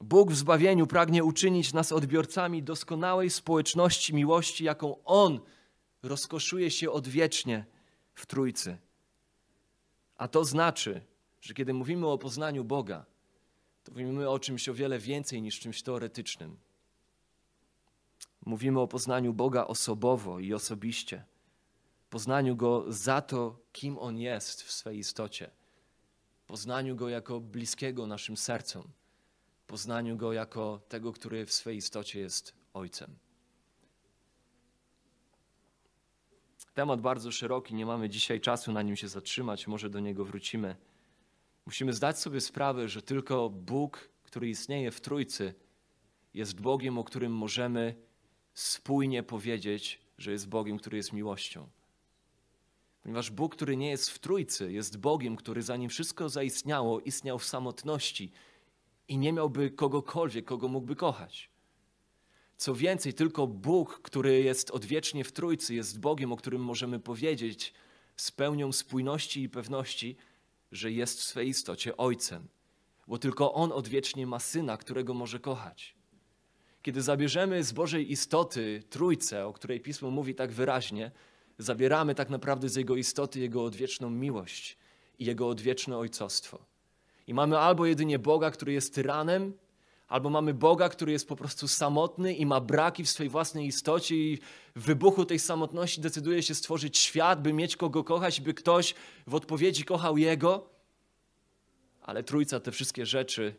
Bóg 0.00 0.32
w 0.32 0.36
zbawieniu 0.36 0.86
pragnie 0.86 1.24
uczynić 1.24 1.72
nas 1.72 1.92
odbiorcami 1.92 2.62
doskonałej 2.62 3.30
społeczności 3.30 4.14
miłości, 4.14 4.64
jaką 4.64 5.04
On 5.04 5.40
rozkoszuje 6.06 6.70
się 6.70 6.90
odwiecznie 6.90 7.66
w 8.14 8.26
Trójcy. 8.26 8.78
A 10.16 10.28
to 10.28 10.44
znaczy, 10.44 11.00
że 11.40 11.54
kiedy 11.54 11.74
mówimy 11.74 12.06
o 12.06 12.18
poznaniu 12.18 12.64
Boga, 12.64 13.04
to 13.84 13.92
mówimy 13.92 14.30
o 14.30 14.38
czymś 14.38 14.68
o 14.68 14.74
wiele 14.74 14.98
więcej 14.98 15.42
niż 15.42 15.60
czymś 15.60 15.82
teoretycznym. 15.82 16.56
Mówimy 18.46 18.80
o 18.80 18.88
poznaniu 18.88 19.34
Boga 19.34 19.66
osobowo 19.66 20.40
i 20.40 20.54
osobiście. 20.54 21.24
Poznaniu 22.10 22.56
Go 22.56 22.84
za 22.88 23.20
to, 23.20 23.58
kim 23.72 23.98
On 23.98 24.18
jest 24.18 24.62
w 24.62 24.72
swej 24.72 24.98
istocie. 24.98 25.50
Poznaniu 26.46 26.96
Go 26.96 27.08
jako 27.08 27.40
bliskiego 27.40 28.06
naszym 28.06 28.36
sercom. 28.36 28.88
Poznaniu 29.66 30.16
Go 30.16 30.32
jako 30.32 30.80
tego, 30.88 31.12
który 31.12 31.46
w 31.46 31.52
swej 31.52 31.76
istocie 31.76 32.20
jest 32.20 32.54
Ojcem. 32.74 33.25
Temat 36.76 37.00
bardzo 37.00 37.32
szeroki, 37.32 37.74
nie 37.74 37.86
mamy 37.86 38.08
dzisiaj 38.08 38.40
czasu 38.40 38.72
na 38.72 38.82
nim 38.82 38.96
się 38.96 39.08
zatrzymać, 39.08 39.66
może 39.66 39.90
do 39.90 40.00
niego 40.00 40.24
wrócimy. 40.24 40.76
Musimy 41.66 41.92
zdać 41.92 42.18
sobie 42.18 42.40
sprawę, 42.40 42.88
że 42.88 43.02
tylko 43.02 43.50
Bóg, 43.50 44.08
który 44.22 44.48
istnieje 44.48 44.90
w 44.90 45.00
Trójcy, 45.00 45.54
jest 46.34 46.60
Bogiem, 46.60 46.98
o 46.98 47.04
którym 47.04 47.32
możemy 47.32 47.94
spójnie 48.54 49.22
powiedzieć, 49.22 50.00
że 50.18 50.32
jest 50.32 50.48
Bogiem, 50.48 50.78
który 50.78 50.96
jest 50.96 51.12
miłością. 51.12 51.68
Ponieważ 53.02 53.30
Bóg, 53.30 53.56
który 53.56 53.76
nie 53.76 53.90
jest 53.90 54.10
w 54.10 54.18
Trójcy, 54.18 54.72
jest 54.72 54.98
Bogiem, 54.98 55.36
który 55.36 55.62
zanim 55.62 55.90
wszystko 55.90 56.28
zaistniało, 56.28 57.00
istniał 57.00 57.38
w 57.38 57.44
samotności 57.44 58.32
i 59.08 59.18
nie 59.18 59.32
miałby 59.32 59.70
kogokolwiek, 59.70 60.44
kogo 60.44 60.68
mógłby 60.68 60.96
kochać. 60.96 61.55
Co 62.56 62.74
więcej, 62.74 63.14
tylko 63.14 63.46
Bóg, 63.46 64.00
który 64.02 64.42
jest 64.42 64.70
odwiecznie 64.70 65.24
w 65.24 65.32
Trójcy, 65.32 65.74
jest 65.74 66.00
Bogiem, 66.00 66.32
o 66.32 66.36
którym 66.36 66.62
możemy 66.62 67.00
powiedzieć 67.00 67.74
z 68.16 68.30
pełnią 68.30 68.72
spójności 68.72 69.42
i 69.42 69.48
pewności, 69.48 70.16
że 70.72 70.92
jest 70.92 71.18
w 71.18 71.22
swej 71.22 71.48
istocie 71.48 71.96
Ojcem. 71.96 72.48
Bo 73.08 73.18
tylko 73.18 73.54
On 73.54 73.72
odwiecznie 73.72 74.26
ma 74.26 74.38
Syna, 74.38 74.76
którego 74.76 75.14
może 75.14 75.40
kochać. 75.40 75.96
Kiedy 76.82 77.02
zabierzemy 77.02 77.64
z 77.64 77.72
Bożej 77.72 78.12
istoty 78.12 78.82
Trójcę, 78.90 79.46
o 79.46 79.52
której 79.52 79.80
Pismo 79.80 80.10
mówi 80.10 80.34
tak 80.34 80.52
wyraźnie, 80.52 81.10
zabieramy 81.58 82.14
tak 82.14 82.30
naprawdę 82.30 82.68
z 82.68 82.76
Jego 82.76 82.96
istoty 82.96 83.40
Jego 83.40 83.64
odwieczną 83.64 84.10
miłość 84.10 84.76
i 85.18 85.24
Jego 85.24 85.48
odwieczne 85.48 85.98
ojcostwo. 85.98 86.58
I 87.26 87.34
mamy 87.34 87.58
albo 87.58 87.86
jedynie 87.86 88.18
Boga, 88.18 88.50
który 88.50 88.72
jest 88.72 88.94
tyranem, 88.94 89.52
albo 90.08 90.30
mamy 90.30 90.54
Boga, 90.54 90.88
który 90.88 91.12
jest 91.12 91.28
po 91.28 91.36
prostu 91.36 91.68
samotny 91.68 92.34
i 92.34 92.46
ma 92.46 92.60
braki 92.60 93.04
w 93.04 93.10
swojej 93.10 93.30
własnej 93.30 93.66
istocie 93.66 94.16
i 94.16 94.38
w 94.76 94.82
wybuchu 94.82 95.24
tej 95.24 95.38
samotności 95.38 96.00
decyduje 96.00 96.42
się 96.42 96.54
stworzyć 96.54 96.98
świat, 96.98 97.42
by 97.42 97.52
mieć 97.52 97.76
kogo 97.76 98.04
kochać, 98.04 98.40
by 98.40 98.54
ktoś 98.54 98.94
w 99.26 99.34
odpowiedzi 99.34 99.84
kochał 99.84 100.18
Jego. 100.18 100.70
Ale 102.02 102.22
Trójca 102.22 102.60
te 102.60 102.72
wszystkie 102.72 103.06
rzeczy 103.06 103.54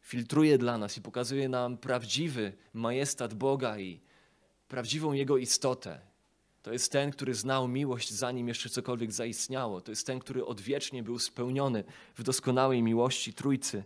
filtruje 0.00 0.58
dla 0.58 0.78
nas 0.78 0.96
i 0.96 1.02
pokazuje 1.02 1.48
nam 1.48 1.78
prawdziwy 1.78 2.52
majestat 2.72 3.34
Boga 3.34 3.78
i 3.78 4.00
prawdziwą 4.68 5.12
Jego 5.12 5.36
istotę. 5.36 6.00
To 6.62 6.72
jest 6.72 6.92
ten, 6.92 7.10
który 7.10 7.34
znał 7.34 7.68
miłość, 7.68 8.10
zanim 8.10 8.48
jeszcze 8.48 8.68
cokolwiek 8.68 9.12
zaistniało. 9.12 9.80
To 9.80 9.92
jest 9.92 10.06
ten, 10.06 10.18
który 10.18 10.44
odwiecznie 10.44 11.02
był 11.02 11.18
spełniony 11.18 11.84
w 12.16 12.22
doskonałej 12.22 12.82
miłości 12.82 13.34
Trójcy. 13.34 13.84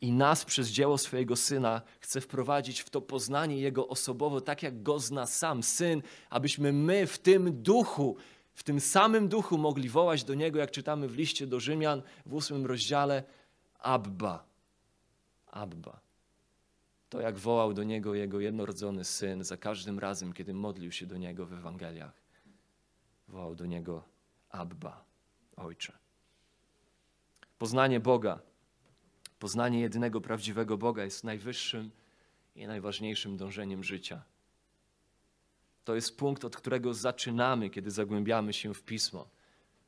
I 0.00 0.12
nas 0.12 0.44
przez 0.44 0.68
dzieło 0.68 0.98
swojego 0.98 1.36
Syna 1.36 1.82
chce 2.00 2.20
wprowadzić 2.20 2.80
w 2.80 2.90
to 2.90 3.00
poznanie 3.00 3.60
Jego 3.60 3.88
osobowo, 3.88 4.40
tak 4.40 4.62
jak 4.62 4.82
Go 4.82 4.98
zna 4.98 5.26
sam 5.26 5.62
Syn, 5.62 6.02
abyśmy 6.30 6.72
my 6.72 7.06
w 7.06 7.18
tym 7.18 7.62
duchu, 7.62 8.16
w 8.54 8.62
tym 8.62 8.80
samym 8.80 9.28
duchu 9.28 9.58
mogli 9.58 9.88
wołać 9.88 10.24
do 10.24 10.34
Niego, 10.34 10.58
jak 10.58 10.70
czytamy 10.70 11.08
w 11.08 11.16
liście 11.16 11.46
do 11.46 11.60
Rzymian 11.60 12.02
w 12.26 12.34
ósmym 12.34 12.66
rozdziale, 12.66 13.24
Abba, 13.78 14.44
Abba. 15.46 16.00
To 17.08 17.20
jak 17.20 17.38
wołał 17.38 17.72
do 17.72 17.84
Niego 17.84 18.14
Jego 18.14 18.40
jednorodzony 18.40 19.04
Syn 19.04 19.44
za 19.44 19.56
każdym 19.56 19.98
razem, 19.98 20.32
kiedy 20.32 20.54
modlił 20.54 20.92
się 20.92 21.06
do 21.06 21.16
Niego 21.16 21.46
w 21.46 21.52
Ewangeliach. 21.52 22.12
Wołał 23.28 23.54
do 23.54 23.66
Niego 23.66 24.04
Abba, 24.50 25.04
Ojcze. 25.56 25.92
Poznanie 27.58 28.00
Boga 28.00 28.49
Poznanie 29.40 29.80
jedynego 29.80 30.20
prawdziwego 30.20 30.78
Boga 30.78 31.04
jest 31.04 31.24
najwyższym 31.24 31.90
i 32.56 32.66
najważniejszym 32.66 33.36
dążeniem 33.36 33.84
życia. 33.84 34.22
To 35.84 35.94
jest 35.94 36.16
punkt, 36.16 36.44
od 36.44 36.56
którego 36.56 36.94
zaczynamy, 36.94 37.70
kiedy 37.70 37.90
zagłębiamy 37.90 38.52
się 38.52 38.74
w 38.74 38.82
Pismo. 38.82 39.28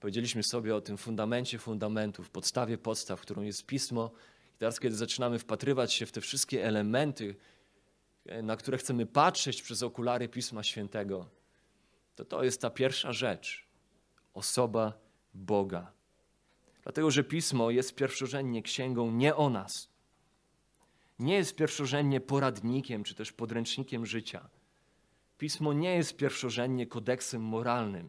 Powiedzieliśmy 0.01 0.43
sobie 0.43 0.77
o 0.77 0.81
tym 0.81 0.97
fundamencie 0.97 1.59
fundamentów, 1.59 2.31
podstawie 2.31 2.79
podstaw, 2.79 3.21
którą 3.21 3.43
jest 3.43 3.67
Pismo. 3.67 4.11
I 4.57 4.59
teraz, 4.59 4.81
kiedy 4.81 4.97
zaczynamy 4.97 5.39
wpatrywać 5.39 5.93
się 5.93 6.07
w 6.07 6.13
te 6.13 6.21
wszystkie 6.21 6.65
elementy, 6.67 7.37
na 8.43 8.57
które 8.57 8.79
chcemy 8.79 9.07
patrzeć 9.07 9.63
przez 9.63 9.83
okulary 9.83 10.29
Pisma 10.29 10.63
Świętego, 10.63 11.29
to 12.17 12.25
to 12.25 12.45
jest 12.45 12.61
ta 12.61 12.71
pierwsza 12.71 13.13
rzecz 13.13 13.67
osoba 14.35 14.93
Boga. 15.35 15.93
Dlatego, 16.83 17.11
że 17.11 17.25
Pismo 17.25 17.71
jest 17.71 17.95
pierwszorzędnie 17.95 18.63
księgą 18.63 19.11
nie 19.11 19.37
o 19.37 19.51
nas. 19.51 19.89
Nie 21.19 21.35
jest 21.35 21.57
pierwszorzędnie 21.57 22.21
poradnikiem 22.21 23.05
czy 23.05 23.15
też 23.15 23.33
podręcznikiem 23.33 24.07
życia. 24.07 24.49
Pismo 25.39 25.73
nie 25.73 25.95
jest 25.95 26.17
pierwszorzędnie 26.17 26.87
kodeksem 26.87 27.43
moralnym, 27.43 28.09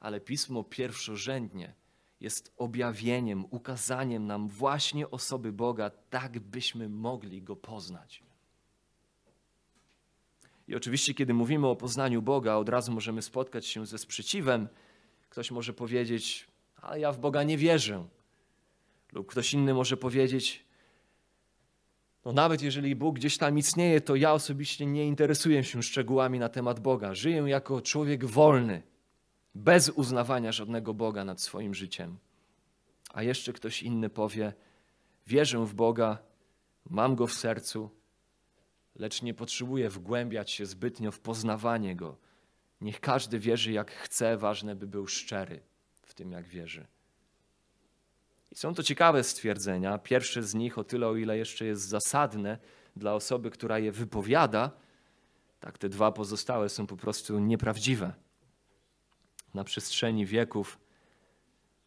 ale 0.00 0.20
Pismo 0.20 0.64
pierwszorzędnie 0.64 1.74
jest 2.20 2.52
objawieniem, 2.56 3.44
ukazaniem 3.50 4.26
nam 4.26 4.48
właśnie 4.48 5.10
osoby 5.10 5.52
Boga, 5.52 5.90
tak 5.90 6.38
byśmy 6.38 6.88
mogli 6.88 7.42
Go 7.42 7.56
poznać. 7.56 8.22
I 10.68 10.74
oczywiście, 10.74 11.14
kiedy 11.14 11.34
mówimy 11.34 11.66
o 11.66 11.76
poznaniu 11.76 12.22
Boga, 12.22 12.54
od 12.54 12.68
razu 12.68 12.92
możemy 12.92 13.22
spotkać 13.22 13.66
się 13.66 13.86
ze 13.86 13.98
sprzeciwem. 13.98 14.68
Ktoś 15.28 15.50
może 15.50 15.72
powiedzieć, 15.72 16.46
ale 16.84 17.00
ja 17.00 17.12
w 17.12 17.18
Boga 17.18 17.42
nie 17.42 17.58
wierzę. 17.58 18.04
Lub 19.12 19.26
ktoś 19.26 19.54
inny 19.54 19.74
może 19.74 19.96
powiedzieć, 19.96 20.64
no 22.24 22.32
nawet 22.32 22.62
jeżeli 22.62 22.96
Bóg 22.96 23.16
gdzieś 23.16 23.38
tam 23.38 23.58
istnieje, 23.58 24.00
to 24.00 24.16
ja 24.16 24.32
osobiście 24.32 24.86
nie 24.86 25.06
interesuję 25.06 25.64
się 25.64 25.82
szczegółami 25.82 26.38
na 26.38 26.48
temat 26.48 26.80
Boga. 26.80 27.14
Żyję 27.14 27.44
jako 27.46 27.80
człowiek 27.80 28.24
wolny, 28.24 28.82
bez 29.54 29.88
uznawania 29.88 30.52
żadnego 30.52 30.94
Boga 30.94 31.24
nad 31.24 31.40
swoim 31.40 31.74
życiem. 31.74 32.18
A 33.12 33.22
jeszcze 33.22 33.52
ktoś 33.52 33.82
inny 33.82 34.10
powie, 34.10 34.52
wierzę 35.26 35.66
w 35.66 35.74
Boga, 35.74 36.18
mam 36.90 37.16
Go 37.16 37.26
w 37.26 37.32
sercu, 37.32 37.90
lecz 38.94 39.22
nie 39.22 39.34
potrzebuję 39.34 39.90
wgłębiać 39.90 40.50
się 40.50 40.66
zbytnio 40.66 41.12
w 41.12 41.20
poznawanie 41.20 41.96
Go. 41.96 42.16
Niech 42.80 43.00
każdy 43.00 43.38
wierzy 43.38 43.72
jak 43.72 43.90
chce, 43.90 44.36
ważne 44.36 44.76
by 44.76 44.86
był 44.86 45.06
szczery 45.06 45.60
w 46.06 46.14
tym, 46.14 46.32
jak 46.32 46.48
wierzy. 46.48 46.86
I 48.52 48.56
są 48.56 48.74
to 48.74 48.82
ciekawe 48.82 49.24
stwierdzenia. 49.24 49.98
Pierwsze 49.98 50.42
z 50.42 50.54
nich, 50.54 50.78
o 50.78 50.84
tyle, 50.84 51.08
o 51.08 51.16
ile 51.16 51.38
jeszcze 51.38 51.64
jest 51.64 51.82
zasadne 51.82 52.58
dla 52.96 53.14
osoby, 53.14 53.50
która 53.50 53.78
je 53.78 53.92
wypowiada, 53.92 54.70
tak 55.60 55.78
te 55.78 55.88
dwa 55.88 56.12
pozostałe 56.12 56.68
są 56.68 56.86
po 56.86 56.96
prostu 56.96 57.38
nieprawdziwe. 57.38 58.12
Na 59.54 59.64
przestrzeni 59.64 60.26
wieków, 60.26 60.78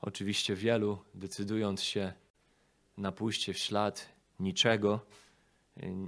oczywiście 0.02 0.56
wielu, 0.56 0.98
decydując 1.14 1.84
się 1.84 2.14
na 2.98 3.12
pójście 3.12 3.54
w 3.54 3.58
ślad 3.58 4.10
niczego, 4.40 5.06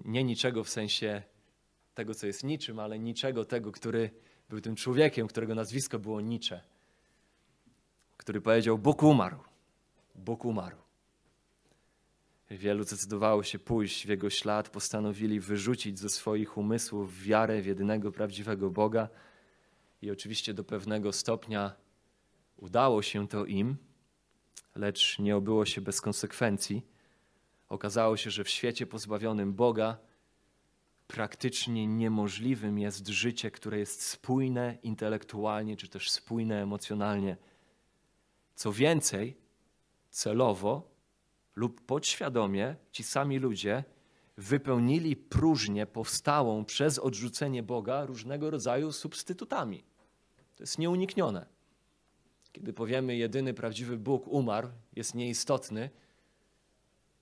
nie 0.05 0.23
niczego 0.23 0.63
w 0.63 0.69
sensie 0.69 1.23
tego, 1.93 2.15
co 2.15 2.27
jest 2.27 2.43
niczym, 2.43 2.79
ale 2.79 2.99
niczego 2.99 3.45
tego, 3.45 3.71
który 3.71 4.11
był 4.49 4.61
tym 4.61 4.75
człowiekiem, 4.75 5.27
którego 5.27 5.55
nazwisko 5.55 5.99
było 5.99 6.21
Nicze 6.21 6.61
który 8.29 8.41
powiedział: 8.41 8.77
Bóg 8.77 9.03
umarł. 9.03 9.39
Bóg 10.15 10.45
umarł. 10.45 10.77
Wielu 12.51 12.83
zdecydowało 12.83 13.43
się 13.43 13.59
pójść 13.59 14.05
w 14.05 14.09
jego 14.09 14.29
ślad, 14.29 14.69
postanowili 14.69 15.39
wyrzucić 15.39 15.99
ze 15.99 16.09
swoich 16.09 16.57
umysłów 16.57 17.23
wiarę 17.23 17.61
w 17.61 17.65
jedynego 17.65 18.11
prawdziwego 18.11 18.69
Boga. 18.69 19.09
I 20.01 20.11
oczywiście 20.11 20.53
do 20.53 20.63
pewnego 20.63 21.13
stopnia 21.13 21.73
udało 22.57 23.01
się 23.01 23.27
to 23.27 23.45
im, 23.45 23.77
lecz 24.75 25.19
nie 25.19 25.35
obyło 25.35 25.65
się 25.65 25.81
bez 25.81 26.01
konsekwencji. 26.01 26.85
Okazało 27.69 28.17
się, 28.17 28.31
że 28.31 28.43
w 28.43 28.49
świecie 28.49 28.87
pozbawionym 28.87 29.53
Boga 29.53 29.97
praktycznie 31.07 31.87
niemożliwym 31.87 32.79
jest 32.79 33.07
życie, 33.07 33.51
które 33.51 33.79
jest 33.79 34.01
spójne 34.01 34.77
intelektualnie 34.83 35.77
czy 35.77 35.87
też 35.87 36.11
spójne 36.11 36.61
emocjonalnie 36.61 37.37
co 38.59 38.73
więcej, 38.73 39.37
celowo 40.09 40.91
lub 41.55 41.81
podświadomie 41.81 42.75
ci 42.91 43.03
sami 43.03 43.39
ludzie 43.39 43.83
wypełnili 44.37 45.15
próżnię 45.15 45.85
powstałą 45.85 46.65
przez 46.65 46.99
odrzucenie 46.99 47.63
Boga 47.63 48.05
różnego 48.05 48.49
rodzaju 48.49 48.91
substytutami. 48.91 49.83
To 50.55 50.63
jest 50.63 50.77
nieuniknione. 50.77 51.45
Kiedy 52.51 52.73
powiemy, 52.73 53.15
jedyny 53.15 53.53
prawdziwy 53.53 53.97
Bóg 53.97 54.27
umarł, 54.27 54.69
jest 54.95 55.15
nieistotny, 55.15 55.89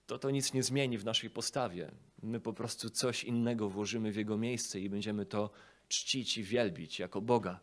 to 0.08 0.19
to 0.19 0.32
nic 0.32 0.54
nie 0.54 0.63
zmieni 0.63 0.97
w 0.97 1.06
naszej 1.06 1.30
postawie. 1.30 1.91
My 2.23 2.39
po 2.39 2.54
prostu 2.54 2.89
coś 2.89 3.23
innego 3.23 3.69
włożymy 3.69 4.12
w 4.12 4.15
Jego 4.15 4.38
miejsce 4.38 4.80
i 4.80 4.89
będziemy 4.89 5.26
to 5.26 5.50
czcić 5.88 6.38
i 6.38 6.43
wielbić 6.43 7.00
jako 7.00 7.21
Boga. 7.21 7.60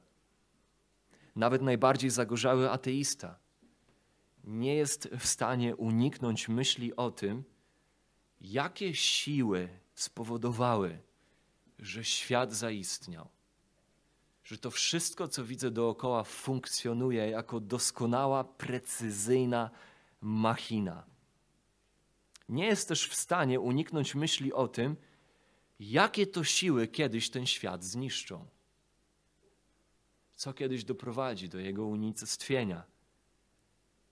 Nawet 1.36 1.62
najbardziej 1.62 2.10
zagorzały 2.10 2.70
ateista 2.70 3.43
nie 4.46 4.74
jest 4.74 5.08
w 5.18 5.26
stanie 5.26 5.76
uniknąć 5.76 6.48
myśli 6.48 6.96
o 6.96 7.10
tym, 7.10 7.44
jakie 8.40 8.94
siły 8.94 9.68
spowodowały, 9.94 10.98
że 11.78 12.04
świat 12.04 12.52
zaistniał. 12.52 13.28
Że 14.44 14.58
to 14.58 14.70
wszystko, 14.70 15.28
co 15.28 15.44
widzę 15.44 15.70
dookoła, 15.70 16.24
funkcjonuje 16.24 17.30
jako 17.30 17.60
doskonała, 17.60 18.44
precyzyjna 18.44 19.70
machina. 20.20 21.04
Nie 22.48 22.66
jest 22.66 22.88
też 22.88 23.08
w 23.08 23.14
stanie 23.14 23.60
uniknąć 23.60 24.14
myśli 24.14 24.52
o 24.52 24.68
tym, 24.68 24.96
jakie 25.80 26.26
to 26.26 26.44
siły 26.44 26.88
kiedyś 26.88 27.30
ten 27.30 27.46
świat 27.46 27.84
zniszczą. 27.84 28.46
Co 30.34 30.52
kiedyś 30.52 30.84
doprowadzi 30.84 31.48
do 31.48 31.58
jego 31.58 31.86
unicestwienia 31.86 32.93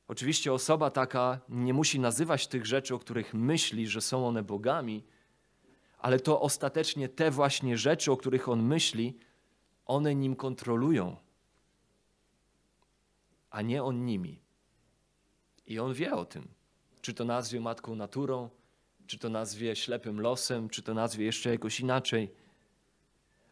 Oczywiście 0.09 0.53
osoba 0.53 0.91
taka 0.91 1.41
nie 1.49 1.75
musi 1.75 2.01
nazywać 2.01 2.47
tych 2.47 2.67
rzeczy, 2.67 2.95
o 2.95 2.99
których 2.99 3.35
myśli, 3.35 3.89
że 3.89 4.01
są 4.01 4.27
one 4.27 4.43
bogami, 4.43 5.05
ale 5.99 6.21
to 6.21 6.41
ostatecznie 6.41 7.09
te 7.09 7.31
właśnie 7.31 7.79
rzeczy, 7.79 8.13
o 8.13 8.17
których 8.17 8.49
on 8.49 8.63
myśli, 8.63 9.19
one 9.87 10.15
nim 10.15 10.37
kontrolują, 10.37 11.17
a 13.51 13.63
nie 13.63 13.83
on 13.83 14.05
nimi. 14.05 14.43
I 15.67 15.79
on 15.79 15.95
wie 15.95 16.15
o 16.15 16.25
tym. 16.25 16.49
Czy 17.01 17.15
to 17.15 17.25
nazwie 17.25 17.61
matką 17.61 17.95
naturą, 17.95 18.51
czy 19.07 19.19
to 19.19 19.29
nazwie 19.29 19.77
ślepym 19.77 20.21
losem, 20.21 20.69
czy 20.69 20.83
to 20.83 20.95
nazwie 20.95 21.25
jeszcze 21.25 21.51
jakoś 21.51 21.81
inaczej. 21.81 22.35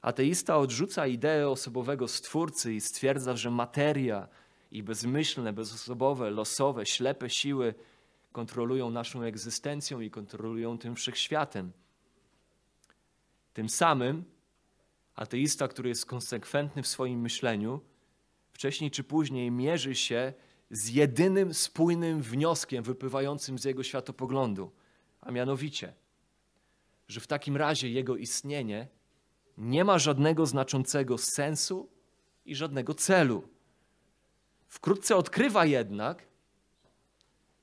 Ateista 0.03 0.59
odrzuca 0.59 1.07
ideę 1.07 1.49
osobowego 1.49 2.09
stwórcy 2.09 2.75
i 2.75 2.81
stwierdza, 2.81 3.37
że 3.37 3.51
materia 3.51 4.29
i 4.71 4.83
bezmyślne, 4.83 5.53
bezosobowe, 5.53 6.31
losowe, 6.31 6.87
ślepe 6.87 7.31
siły 7.31 7.75
kontrolują 8.33 8.91
naszą 8.91 9.23
egzystencją 9.23 10.01
i 10.01 10.11
kontrolują 10.11 10.79
tym 10.79 10.97
wszechświatem. 10.97 11.73
Tym 13.53 13.69
samym 13.69 14.25
ateista, 15.15 15.69
który 15.69 15.89
jest 15.89 16.07
konsekwentny 16.07 16.83
w 16.83 16.87
swoim 16.87 17.21
myśleniu, 17.21 17.81
wcześniej 18.53 18.91
czy 18.91 19.05
później 19.05 19.51
mierzy 19.51 19.95
się 19.95 20.33
z 20.71 20.89
jedynym 20.89 21.55
spójnym 21.55 22.23
wnioskiem 22.23 22.85
wypływającym 22.85 23.59
z 23.59 23.65
jego 23.65 23.83
światopoglądu, 23.83 24.73
a 25.21 25.31
mianowicie, 25.31 25.95
że 27.09 27.21
w 27.21 27.27
takim 27.27 27.57
razie 27.57 27.91
jego 27.91 28.17
istnienie 28.17 28.89
nie 29.59 29.85
ma 29.85 29.99
żadnego 29.99 30.47
znaczącego 30.47 31.19
sensu 31.19 31.89
i 32.45 32.55
żadnego 32.55 32.95
celu. 32.95 33.49
Wkrótce 34.71 35.17
odkrywa 35.17 35.65
jednak, 35.65 36.27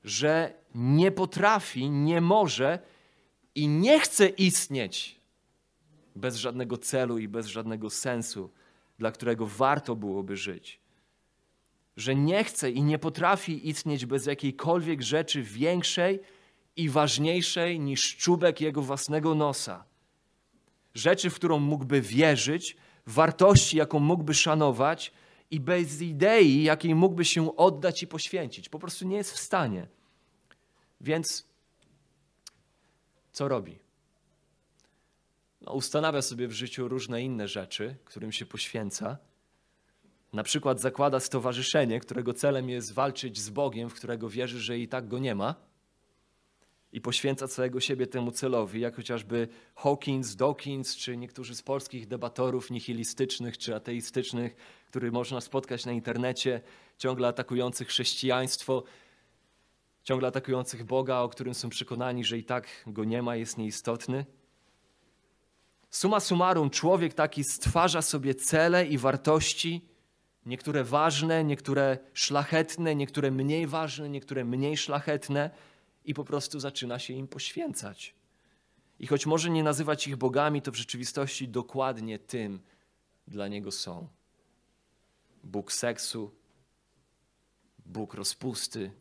że 0.04 0.54
nie 0.74 1.10
potrafi, 1.10 1.90
nie 1.90 2.20
może 2.20 2.78
i 3.54 3.68
nie 3.68 4.00
chce 4.00 4.28
istnieć 4.28 5.20
bez 6.16 6.36
żadnego 6.36 6.78
celu 6.78 7.18
i 7.18 7.28
bez 7.28 7.46
żadnego 7.46 7.90
sensu, 7.90 8.50
dla 8.98 9.12
którego 9.12 9.46
warto 9.46 9.96
byłoby 9.96 10.36
żyć. 10.36 10.80
Że 11.96 12.14
nie 12.14 12.44
chce 12.44 12.70
i 12.70 12.82
nie 12.82 12.98
potrafi 12.98 13.68
istnieć 13.68 14.06
bez 14.06 14.26
jakiejkolwiek 14.26 15.02
rzeczy 15.02 15.42
większej 15.42 16.20
i 16.76 16.88
ważniejszej 16.88 17.80
niż 17.80 18.16
czubek 18.16 18.60
jego 18.60 18.82
własnego 18.82 19.34
nosa. 19.34 19.84
Rzeczy, 20.94 21.30
w 21.30 21.34
którą 21.34 21.58
mógłby 21.58 22.00
wierzyć, 22.00 22.76
wartości, 23.06 23.76
jaką 23.76 23.98
mógłby 24.00 24.34
szanować 24.34 25.12
i 25.50 25.60
bez 25.60 26.00
idei, 26.00 26.62
jakiej 26.62 26.94
mógłby 26.94 27.24
się 27.24 27.56
oddać 27.56 28.02
i 28.02 28.06
poświęcić. 28.06 28.68
Po 28.68 28.78
prostu 28.78 29.08
nie 29.08 29.16
jest 29.16 29.32
w 29.32 29.38
stanie. 29.38 29.86
Więc 31.00 31.46
co 33.32 33.48
robi? 33.48 33.78
No, 35.60 35.72
ustanawia 35.72 36.22
sobie 36.22 36.48
w 36.48 36.52
życiu 36.52 36.88
różne 36.88 37.22
inne 37.22 37.48
rzeczy, 37.48 37.96
którym 38.04 38.32
się 38.32 38.46
poświęca. 38.46 39.18
Na 40.32 40.42
przykład 40.42 40.80
zakłada 40.80 41.20
stowarzyszenie, 41.20 42.00
którego 42.00 42.34
celem 42.34 42.68
jest 42.70 42.94
walczyć 42.94 43.38
z 43.38 43.50
Bogiem, 43.50 43.90
w 43.90 43.94
którego 43.94 44.28
wierzy, 44.28 44.60
że 44.60 44.78
i 44.78 44.88
tak 44.88 45.08
go 45.08 45.18
nie 45.18 45.34
ma. 45.34 45.67
I 46.92 47.00
poświęca 47.00 47.48
całego 47.48 47.80
siebie 47.80 48.06
temu 48.06 48.30
celowi, 48.30 48.80
jak 48.80 48.96
chociażby 48.96 49.48
Hawkins, 49.74 50.36
Dawkins, 50.36 50.96
czy 50.96 51.16
niektórzy 51.16 51.54
z 51.54 51.62
polskich 51.62 52.06
debatorów 52.06 52.70
nihilistycznych 52.70 53.58
czy 53.58 53.74
ateistycznych, 53.74 54.56
których 54.86 55.12
można 55.12 55.40
spotkać 55.40 55.86
na 55.86 55.92
internecie, 55.92 56.60
ciągle 56.98 57.28
atakujących 57.28 57.88
chrześcijaństwo, 57.88 58.84
ciągle 60.04 60.28
atakujących 60.28 60.84
Boga, 60.84 61.18
o 61.18 61.28
którym 61.28 61.54
są 61.54 61.68
przekonani, 61.68 62.24
że 62.24 62.38
i 62.38 62.44
tak 62.44 62.66
go 62.86 63.04
nie 63.04 63.22
ma, 63.22 63.36
jest 63.36 63.58
nieistotny. 63.58 64.26
Suma 65.90 66.20
summarum, 66.20 66.70
człowiek 66.70 67.14
taki 67.14 67.44
stwarza 67.44 68.02
sobie 68.02 68.34
cele 68.34 68.86
i 68.86 68.98
wartości, 68.98 69.88
niektóre 70.46 70.84
ważne, 70.84 71.44
niektóre 71.44 71.98
szlachetne, 72.14 72.94
niektóre 72.94 73.30
mniej 73.30 73.66
ważne, 73.66 74.08
niektóre 74.08 74.44
mniej 74.44 74.76
szlachetne, 74.76 75.50
i 76.08 76.14
po 76.14 76.24
prostu 76.24 76.60
zaczyna 76.60 76.98
się 76.98 77.14
im 77.14 77.28
poświęcać. 77.28 78.14
I 78.98 79.06
choć 79.06 79.26
może 79.26 79.50
nie 79.50 79.62
nazywać 79.62 80.06
ich 80.06 80.16
bogami, 80.16 80.62
to 80.62 80.72
w 80.72 80.74
rzeczywistości 80.74 81.48
dokładnie 81.48 82.18
tym 82.18 82.60
dla 83.26 83.48
niego 83.48 83.70
są. 83.70 84.08
Bóg 85.44 85.72
seksu, 85.72 86.34
Bóg 87.86 88.14
rozpusty, 88.14 88.92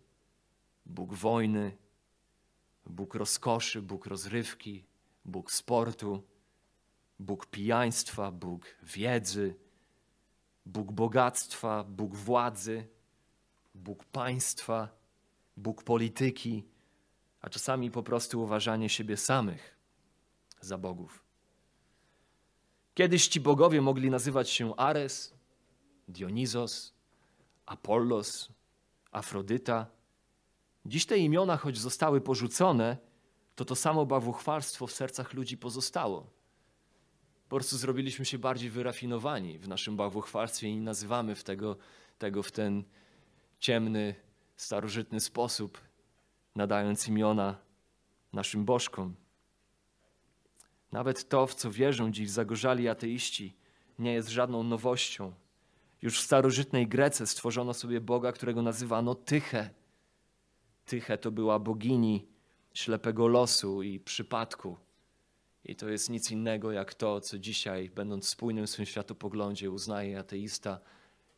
Bóg 0.85 1.13
wojny, 1.13 1.77
Bóg 2.85 3.15
rozkoszy, 3.15 3.81
Bóg 3.81 4.05
rozrywki, 4.05 4.83
Bóg 5.25 5.51
sportu, 5.51 6.23
Bóg 7.19 7.45
pijaństwa, 7.45 8.31
Bóg 8.31 8.65
wiedzy, 8.83 9.55
Bóg 10.65 10.91
bogactwa, 10.91 11.83
Bóg 11.83 12.15
władzy, 12.15 12.87
Bóg 13.75 14.05
państwa, 14.05 14.89
Bóg 15.57 15.83
polityki, 15.83 16.63
a 17.41 17.49
czasami 17.49 17.91
po 17.91 18.03
prostu 18.03 18.41
uważanie 18.41 18.89
siebie 18.89 19.17
samych 19.17 19.77
za 20.61 20.77
bogów. 20.77 21.23
Kiedyś 22.93 23.27
ci 23.27 23.39
bogowie 23.39 23.81
mogli 23.81 24.09
nazywać 24.09 24.49
się 24.49 24.75
Ares, 24.75 25.33
Dionizos, 26.07 26.93
Apollos, 27.65 28.49
Afrodyta. 29.11 29.87
Dziś 30.85 31.05
te 31.05 31.17
imiona, 31.17 31.57
choć 31.57 31.77
zostały 31.77 32.21
porzucone, 32.21 32.97
to 33.55 33.65
to 33.65 33.75
samo 33.75 34.05
bawuchwalstwo 34.05 34.87
w 34.87 34.91
sercach 34.91 35.33
ludzi 35.33 35.57
pozostało. 35.57 36.29
Po 37.49 37.55
prostu 37.55 37.77
zrobiliśmy 37.77 38.25
się 38.25 38.37
bardziej 38.37 38.69
wyrafinowani 38.69 39.59
w 39.59 39.67
naszym 39.67 39.97
bawuchwalstwie 39.97 40.69
i 40.69 40.77
nazywamy 40.77 41.35
w 41.35 41.43
tego, 41.43 41.77
tego 42.17 42.43
w 42.43 42.51
ten 42.51 42.83
ciemny, 43.59 44.15
starożytny 44.55 45.19
sposób, 45.19 45.81
nadając 46.57 47.07
imiona 47.07 47.57
naszym 48.33 48.65
bożkom. 48.65 49.15
Nawet 50.91 51.29
to, 51.29 51.47
w 51.47 51.55
co 51.55 51.71
wierzą 51.71 52.11
dziś 52.11 52.29
zagorzali 52.29 52.87
ateiści, 52.87 53.57
nie 53.99 54.13
jest 54.13 54.29
żadną 54.29 54.63
nowością. 54.63 55.33
Już 56.01 56.19
w 56.19 56.23
starożytnej 56.23 56.87
Grece 56.87 57.27
stworzono 57.27 57.73
sobie 57.73 58.01
Boga, 58.01 58.31
którego 58.31 58.61
nazywano 58.61 59.15
Tyche. 59.15 59.69
Tyche 60.85 61.17
to 61.17 61.31
była 61.31 61.59
bogini 61.59 62.27
ślepego 62.73 63.27
losu 63.27 63.83
i 63.83 63.99
przypadku. 63.99 64.77
I 65.65 65.75
to 65.75 65.89
jest 65.89 66.09
nic 66.09 66.31
innego 66.31 66.71
jak 66.71 66.93
to, 66.93 67.21
co 67.21 67.39
dzisiaj, 67.39 67.89
będąc 67.89 68.27
spójnym 68.27 68.65
w 68.65 68.69
swym 68.69 68.85
światopoglądzie, 68.85 69.71
uznaje 69.71 70.19
ateista 70.19 70.79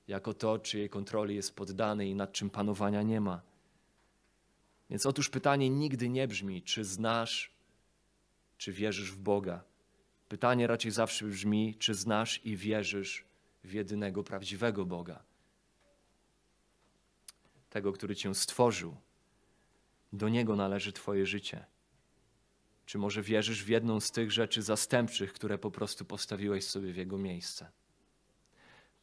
jako 0.08 0.34
to, 0.34 0.60
czyjej 0.60 0.90
kontroli 0.90 1.36
jest 1.36 1.56
poddany 1.56 2.08
i 2.08 2.16
nad 2.16 2.32
czym 2.32 2.50
panowania 2.50 3.02
nie 3.02 3.22
ma. 3.22 3.49
Więc 4.90 5.06
otóż 5.06 5.30
pytanie 5.30 5.70
nigdy 5.70 6.10
nie 6.10 6.28
brzmi, 6.28 6.62
czy 6.62 6.86
znasz, 6.86 7.52
czy 8.58 8.72
wierzysz 8.72 9.12
w 9.12 9.18
Boga. 9.18 9.64
Pytanie 10.30 10.68
raczej 10.68 10.92
zawsze 10.92 11.26
brzmi, 11.26 11.76
czy 11.80 11.94
znasz 11.94 12.46
i 12.46 12.58
wierzysz 12.58 13.26
w 13.64 13.74
jedynego 13.74 14.24
prawdziwego 14.24 14.86
Boga. 14.86 15.24
Tego, 17.70 17.94
który 17.94 18.16
Cię 18.16 18.36
stworzył. 18.36 18.96
Do 20.14 20.30
Niego 20.30 20.56
należy 20.56 20.94
Twoje 20.94 21.26
życie. 21.26 21.66
Czy 22.86 22.98
może 22.98 23.22
wierzysz 23.22 23.64
w 23.64 23.68
jedną 23.68 24.00
z 24.00 24.12
tych 24.12 24.32
rzeczy 24.32 24.62
zastępczych, 24.62 25.34
które 25.34 25.58
po 25.58 25.72
prostu 25.72 26.06
postawiłeś 26.06 26.66
sobie 26.66 26.94
w 26.94 26.98
Jego 26.98 27.18
miejsce? 27.18 27.72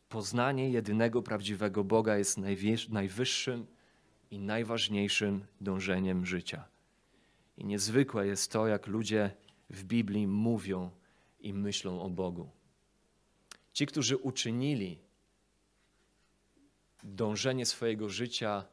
Poznanie 0.08 0.70
jedynego 0.70 1.22
prawdziwego 1.22 1.84
Boga 1.84 2.16
jest 2.16 2.38
najwyższym 2.88 3.66
i 4.30 4.38
najważniejszym 4.38 5.46
dążeniem 5.60 6.26
życia. 6.26 6.64
I 7.58 7.64
niezwykłe 7.64 8.26
jest 8.26 8.52
to, 8.52 8.66
jak 8.66 8.86
ludzie 8.86 9.30
w 9.70 9.84
Biblii 9.84 10.26
mówią 10.26 10.90
i 11.40 11.52
myślą 11.52 12.02
o 12.02 12.10
Bogu. 12.10 12.50
Ci, 13.72 13.86
którzy 13.86 14.16
uczynili 14.16 14.98
dążenie 17.04 17.66
swojego 17.66 18.08
życia 18.08 18.64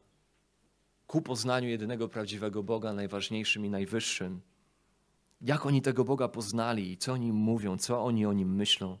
ku 1.06 1.22
poznaniu 1.22 1.68
jedynego 1.68 2.08
prawdziwego 2.08 2.62
Boga, 2.62 2.92
najważniejszym 2.92 3.66
i 3.66 3.70
najwyższym, 3.70 4.40
jak 5.40 5.66
oni 5.66 5.82
tego 5.82 6.04
Boga 6.04 6.28
poznali 6.28 6.92
i 6.92 6.96
co 6.96 7.12
oni 7.12 7.32
mówią, 7.32 7.78
co 7.78 8.04
oni 8.04 8.26
o 8.26 8.32
nim 8.32 8.54
myślą. 8.54 8.98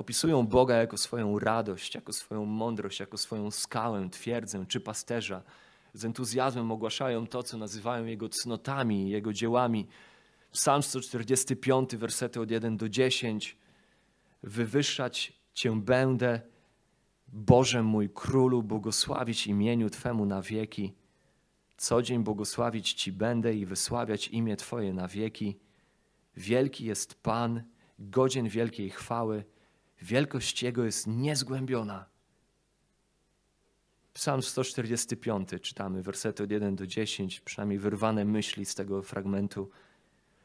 Opisują 0.00 0.46
Boga 0.46 0.76
jako 0.76 0.98
swoją 0.98 1.38
radość, 1.38 1.94
jako 1.94 2.12
swoją 2.12 2.44
mądrość, 2.44 3.00
jako 3.00 3.18
swoją 3.18 3.50
skałę, 3.50 4.08
twierdzę 4.10 4.66
czy 4.68 4.80
pasterza. 4.80 5.42
Z 5.94 6.04
entuzjazmem 6.04 6.72
ogłaszają 6.72 7.26
to, 7.26 7.42
co 7.42 7.58
nazywają 7.58 8.04
Jego 8.04 8.28
cnotami, 8.28 9.10
Jego 9.10 9.32
dziełami. 9.32 9.86
Psalm 10.52 10.82
145, 10.82 11.96
wersety 11.96 12.40
od 12.40 12.50
1 12.50 12.76
do 12.76 12.88
10. 12.88 13.56
Wywyższać 14.42 15.32
Cię 15.54 15.80
będę, 15.80 16.40
Boże 17.28 17.82
mój 17.82 18.10
Królu, 18.10 18.62
błogosławić 18.62 19.46
imieniu 19.46 19.90
Twemu 19.90 20.26
na 20.26 20.42
wieki. 20.42 20.94
Co 21.76 22.02
dzień 22.02 22.24
błogosławić 22.24 22.92
Ci 22.92 23.12
będę 23.12 23.54
i 23.54 23.66
wysławiać 23.66 24.28
imię 24.28 24.56
Twoje 24.56 24.92
na 24.92 25.08
wieki. 25.08 25.58
Wielki 26.36 26.84
jest 26.84 27.22
Pan, 27.22 27.62
godzien 27.98 28.48
wielkiej 28.48 28.90
chwały, 28.90 29.44
wielkość 30.02 30.62
Jego 30.62 30.84
jest 30.84 31.06
niezgłębiona. 31.06 32.06
Psalm 34.12 34.42
145, 34.42 35.48
czytamy 35.62 36.02
wersety 36.02 36.42
od 36.42 36.50
1 36.50 36.76
do 36.76 36.86
10, 36.86 37.40
przynajmniej 37.40 37.78
wyrwane 37.78 38.24
myśli 38.24 38.66
z 38.66 38.74
tego 38.74 39.02
fragmentu 39.02 39.70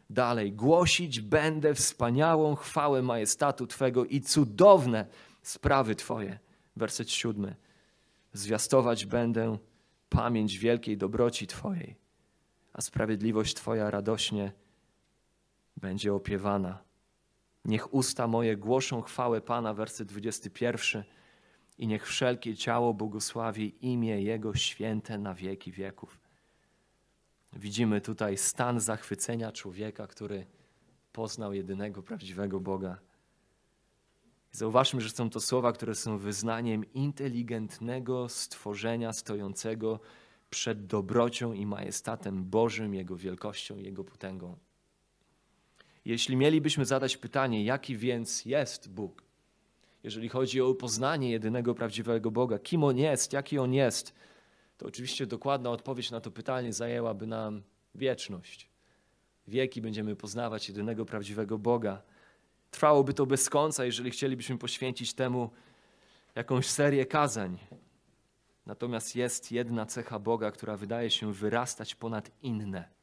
dalej. 0.10 0.54
Głosić 0.54 1.22
będę 1.22 1.74
wspaniałą 1.74 2.56
chwałę 2.56 3.02
majestatu 3.02 3.68
Twego 3.68 4.06
i 4.06 4.22
cudowne 4.22 5.06
sprawy 5.42 5.96
Twoje. 5.96 6.40
Werset 6.76 7.12
siódmy. 7.12 7.56
Zwiastować 8.34 9.06
będę 9.06 9.58
pamięć 10.10 10.58
wielkiej 10.58 10.98
dobroci 10.98 11.48
Twojej, 11.48 11.96
a 12.74 12.82
sprawiedliwość 12.82 13.54
Twoja 13.54 13.92
radośnie 13.92 14.52
będzie 15.78 16.14
opiewana. 16.14 16.85
Niech 17.66 17.94
usta 17.94 18.28
moje 18.28 18.58
głoszą 18.58 19.02
chwałę 19.02 19.42
Pana, 19.42 19.74
werset 19.74 20.08
21. 20.08 21.04
I 21.78 21.88
niech 21.88 22.08
wszelkie 22.08 22.56
ciało 22.56 22.94
błogosławi 22.94 23.76
imię 23.82 24.22
Jego 24.22 24.56
święte 24.56 25.18
na 25.18 25.34
wieki 25.34 25.72
wieków. 25.72 26.20
Widzimy 27.54 28.02
tutaj 28.02 28.38
stan 28.38 28.80
zachwycenia 28.80 29.52
człowieka, 29.52 30.08
który 30.08 30.46
poznał 31.12 31.54
jedynego 31.54 32.04
prawdziwego 32.04 32.60
Boga. 32.60 33.00
Zauważmy, 34.52 35.02
że 35.02 35.10
są 35.10 35.30
to 35.30 35.40
słowa, 35.40 35.72
które 35.72 35.96
są 35.96 36.18
wyznaniem 36.18 36.94
inteligentnego 36.94 38.30
stworzenia 38.30 39.14
stojącego 39.14 40.00
przed 40.50 40.86
dobrocią 40.86 41.54
i 41.54 41.66
majestatem 41.66 42.44
Bożym, 42.44 42.94
Jego 42.94 43.16
wielkością 43.16 43.78
Jego 43.78 44.04
potęgą. 44.04 44.58
Jeśli 46.06 46.36
mielibyśmy 46.36 46.86
zadać 46.86 47.18
pytanie, 47.18 47.64
jaki 47.64 47.98
więc 47.98 48.46
jest 48.46 48.90
Bóg, 48.90 49.24
jeżeli 50.04 50.30
chodzi 50.30 50.62
o 50.62 50.74
poznanie 50.74 51.32
jedynego 51.32 51.76
prawdziwego 51.76 52.32
Boga, 52.32 52.60
kim 52.60 52.84
On 52.84 52.98
jest, 52.98 53.34
jaki 53.34 53.60
On 53.60 53.74
jest, 53.74 54.14
to 54.78 54.86
oczywiście 54.86 55.26
dokładna 55.26 55.70
odpowiedź 55.70 56.12
na 56.12 56.22
to 56.22 56.32
pytanie 56.32 56.74
zajęłaby 56.74 57.28
nam 57.28 57.64
wieczność. 57.96 58.70
Wieki 59.48 59.82
będziemy 59.82 60.16
poznawać 60.16 60.68
jedynego 60.70 61.06
prawdziwego 61.06 61.58
Boga. 61.58 62.02
Trwałoby 62.72 63.14
to 63.14 63.26
bez 63.26 63.50
końca, 63.50 63.86
jeżeli 63.86 64.12
chcielibyśmy 64.12 64.58
poświęcić 64.58 65.14
temu 65.14 65.50
jakąś 66.36 66.68
serię 66.68 67.06
kazań. 67.06 67.58
Natomiast 68.66 69.16
jest 69.16 69.52
jedna 69.52 69.86
cecha 69.86 70.20
Boga, 70.20 70.52
która 70.52 70.78
wydaje 70.78 71.12
się 71.12 71.34
wyrastać 71.34 71.96
ponad 71.96 72.32
inne. 72.42 72.95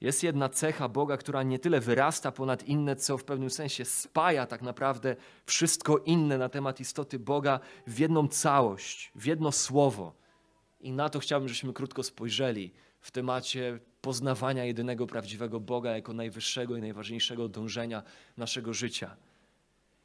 Jest 0.00 0.22
jedna 0.22 0.48
cecha 0.48 0.88
Boga, 0.88 1.16
która 1.16 1.42
nie 1.42 1.58
tyle 1.58 1.80
wyrasta 1.80 2.32
ponad 2.32 2.62
inne, 2.62 2.96
co 2.96 3.18
w 3.18 3.24
pewnym 3.24 3.50
sensie 3.50 3.84
spaja 3.84 4.46
tak 4.46 4.62
naprawdę 4.62 5.16
wszystko 5.46 5.98
inne 5.98 6.38
na 6.38 6.48
temat 6.48 6.80
istoty 6.80 7.18
Boga 7.18 7.60
w 7.86 7.98
jedną 7.98 8.28
całość, 8.28 9.12
w 9.14 9.26
jedno 9.26 9.52
słowo. 9.52 10.14
I 10.80 10.92
na 10.92 11.08
to 11.08 11.18
chciałbym, 11.18 11.48
żebyśmy 11.48 11.72
krótko 11.72 12.02
spojrzeli 12.02 12.72
w 13.00 13.10
temacie 13.10 13.78
poznawania 14.00 14.64
jedynego 14.64 15.06
prawdziwego 15.06 15.60
Boga 15.60 15.90
jako 15.90 16.12
najwyższego 16.12 16.76
i 16.76 16.80
najważniejszego 16.80 17.48
dążenia 17.48 18.02
naszego 18.36 18.74
życia. 18.74 19.16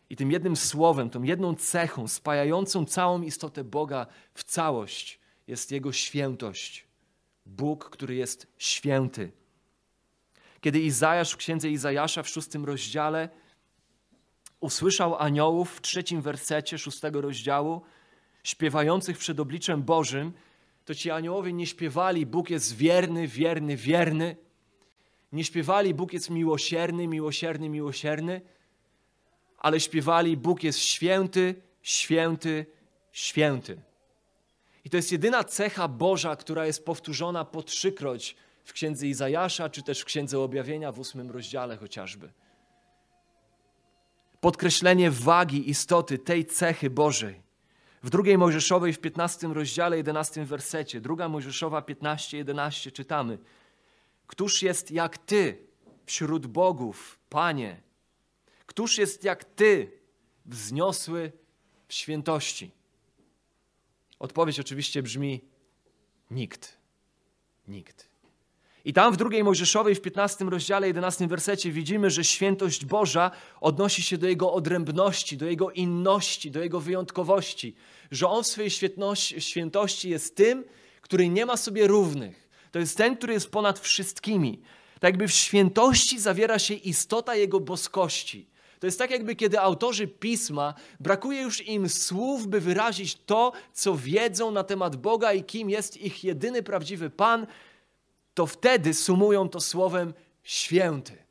I 0.10 0.16
tym 0.16 0.32
jednym 0.32 0.56
słowem, 0.56 1.10
tą 1.10 1.24
jedną 1.24 1.56
cechą 1.56 2.08
spajającą 2.08 2.86
całą 2.86 3.22
istotę 3.22 3.64
Boga 3.64 4.08
w 4.34 4.44
całość 4.44 5.20
jest 5.48 5.72
Jego 5.72 5.92
świętość. 5.92 6.88
Bóg, 7.46 7.90
który 7.90 8.16
jest 8.16 8.48
święty. 8.58 9.32
Kiedy 10.66 10.80
Izajasz 10.80 11.32
w 11.32 11.38
księdze 11.38 11.70
Izajasza 11.70 12.24
w 12.24 12.30
szóstym 12.30 12.66
rozdziale 12.66 13.30
usłyszał 14.60 15.16
aniołów 15.16 15.76
w 15.76 15.82
trzecim 15.82 16.22
wersecie 16.22 16.78
szóstego 16.78 17.22
rozdziału, 17.22 17.82
śpiewających 18.44 19.18
przed 19.18 19.40
obliczem 19.40 19.84
Bożym, 19.84 20.34
to 20.86 20.96
ci 20.96 21.12
aniołowie 21.12 21.54
nie 21.54 21.68
śpiewali 21.68 22.26
Bóg 22.26 22.50
jest 22.50 22.76
wierny, 22.76 23.28
wierny, 23.28 23.78
wierny. 23.78 24.36
Nie 25.32 25.44
śpiewali 25.44 25.94
Bóg 25.94 26.14
jest 26.14 26.30
miłosierny, 26.30 27.08
miłosierny, 27.08 27.70
miłosierny, 27.70 28.42
ale 29.58 29.80
śpiewali 29.80 30.38
Bóg 30.38 30.64
jest 30.64 30.80
święty, 30.80 31.56
święty, 31.82 32.66
święty. 33.12 33.82
I 34.86 34.90
to 34.90 34.98
jest 34.98 35.12
jedyna 35.12 35.44
cecha 35.44 35.88
Boża, 35.88 36.36
która 36.36 36.66
jest 36.66 36.86
powtórzona 36.86 37.46
po 37.46 37.64
trzykroć 37.64 38.36
w 38.66 38.74
księdze 38.74 39.08
Izajasza, 39.08 39.70
czy 39.70 39.84
też 39.84 40.02
w 40.02 40.06
księdze 40.06 40.40
Objawienia 40.40 40.92
w 40.92 41.00
ósmym 41.00 41.32
rozdziale 41.32 41.78
chociażby. 41.78 42.32
Podkreślenie 44.42 45.12
wagi 45.12 45.70
istoty 45.70 46.18
tej 46.18 46.46
cechy 46.46 46.90
Bożej. 46.90 47.42
W 48.04 48.10
drugiej 48.10 48.38
Mojżeszowej 48.38 48.94
w 48.94 49.00
15 49.00 49.48
rozdziale, 49.48 49.98
11 49.98 50.46
wersecie, 50.46 51.02
druga 51.02 51.30
Mojżeszowa 51.30 51.82
15, 51.82 52.38
11 52.38 52.92
czytamy: 52.92 53.38
Któż 54.28 54.62
jest 54.62 54.92
jak 54.92 55.18
Ty 55.18 55.68
wśród 56.06 56.48
bogów, 56.48 57.20
Panie? 57.30 57.82
Któż 58.66 58.98
jest 58.98 59.24
jak 59.24 59.44
Ty 59.44 59.92
wzniosły 60.46 61.32
w 61.88 61.94
świętości? 61.94 62.72
Odpowiedź 64.20 64.60
oczywiście 64.60 65.04
brzmi: 65.04 65.42
nikt. 66.32 66.78
Nikt. 67.68 68.15
I 68.86 68.94
tam 68.94 69.14
w 69.14 69.18
drugiej 69.18 69.44
Mojżeszowej 69.44 69.96
w 69.96 70.02
15 70.02 70.46
rozdziale 70.46 70.88
11 70.88 71.28
wersecie 71.28 71.72
widzimy, 71.72 72.10
że 72.10 72.24
świętość 72.24 72.86
Boża 72.86 73.32
odnosi 73.62 74.04
się 74.04 74.18
do 74.18 74.28
Jego 74.28 74.54
odrębności, 74.54 75.38
do 75.38 75.46
Jego 75.46 75.72
inności, 75.72 76.52
do 76.52 76.64
Jego 76.64 76.80
wyjątkowości. 76.80 77.76
Że 78.12 78.28
On 78.28 78.44
w 78.44 78.48
swojej 78.48 78.72
świętości 79.40 80.10
jest 80.10 80.36
tym, 80.36 80.64
który 81.02 81.30
nie 81.30 81.46
ma 81.46 81.58
sobie 81.58 81.88
równych. 81.88 82.50
To 82.72 82.80
jest 82.80 82.98
ten, 82.98 83.18
który 83.18 83.34
jest 83.34 83.52
ponad 83.52 83.80
wszystkimi. 83.80 84.62
Tak 84.94 85.04
jakby 85.04 85.28
w 85.28 85.34
świętości 85.34 86.20
zawiera 86.20 86.60
się 86.60 86.74
istota 86.74 87.36
Jego 87.36 87.60
boskości. 87.60 88.48
To 88.80 88.88
jest 88.88 89.00
tak, 89.00 89.12
jakby 89.12 89.36
kiedy 89.36 89.60
autorzy 89.60 90.08
pisma 90.08 90.74
brakuje 91.00 91.42
już 91.42 91.68
im 91.68 91.90
słów, 91.90 92.48
by 92.48 92.62
wyrazić 92.62 93.18
to, 93.26 93.52
co 93.74 93.96
wiedzą 93.96 94.52
na 94.52 94.64
temat 94.64 94.96
Boga 94.96 95.34
i 95.34 95.44
kim 95.44 95.70
jest 95.70 95.98
ich 95.98 96.24
jedyny 96.24 96.64
prawdziwy 96.64 97.10
Pan, 97.10 97.48
to 98.36 98.46
wtedy 98.46 98.94
sumują 98.94 99.50
to 99.50 99.60
słowem 99.60 100.14
święty. 100.44 101.26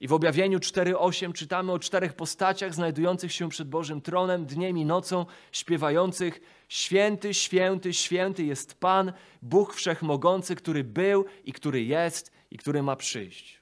I 0.00 0.08
w 0.08 0.12
objawieniu 0.12 0.58
4:8 0.58 1.32
czytamy 1.32 1.72
o 1.72 1.78
czterech 1.78 2.14
postaciach 2.14 2.74
znajdujących 2.74 3.32
się 3.32 3.48
przed 3.48 3.68
Bożym 3.68 4.00
tronem 4.00 4.46
dniem 4.46 4.78
i 4.78 4.84
nocą, 4.84 5.26
śpiewających: 5.52 6.40
Święty, 6.68 7.34
święty, 7.34 7.94
święty 7.94 8.44
jest 8.44 8.74
Pan, 8.74 9.12
Bóg 9.42 9.74
wszechmogący, 9.74 10.56
który 10.56 10.84
był 10.84 11.24
i 11.44 11.52
który 11.52 11.84
jest 11.84 12.32
i 12.50 12.56
który 12.56 12.82
ma 12.82 12.96
przyjść. 12.96 13.60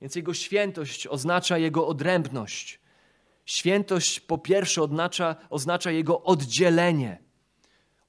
Więc 0.00 0.14
Jego 0.16 0.34
świętość 0.34 1.06
oznacza 1.06 1.58
Jego 1.58 1.86
odrębność. 1.86 2.80
Świętość 3.46 4.20
po 4.20 4.38
pierwsze 4.38 4.82
oznacza, 4.82 5.36
oznacza 5.50 5.90
Jego 5.90 6.22
oddzielenie 6.22 7.22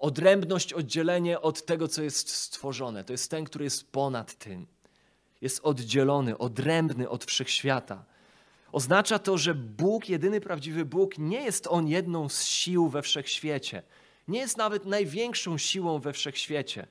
odrębność, 0.04 0.74
oddzielenie 0.74 1.42
od 1.42 1.66
tego, 1.66 1.88
co 1.88 2.04
jest 2.04 2.30
stworzone. 2.30 3.04
To 3.04 3.13
jest 3.13 3.32
ten, 3.32 3.44
który 3.46 3.63
jest 3.63 3.92
ponad 3.92 4.34
tym. 4.34 4.68
Jest 5.42 5.60
oddzielony, 5.63 6.38
odrębny 6.38 7.10
od 7.10 7.26
wszechświata. 7.26 8.06
Oznacza 8.72 9.20
to, 9.20 9.38
że 9.38 9.56
Bóg, 9.56 10.10
jedyny 10.10 10.42
prawdziwy 10.42 10.86
Bóg, 10.86 11.18
nie 11.18 11.42
jest 11.44 11.68
On 11.68 11.88
jedną 11.88 12.30
z 12.30 12.44
sił 12.46 12.89
we 12.89 13.02
wszechświecie. 13.02 13.84
Nie 14.28 14.39
jest 14.39 14.58
nawet 14.58 14.86
największą 14.86 15.58
siłą 15.58 16.00
we 16.00 16.13
wszechświecie. 16.13 16.88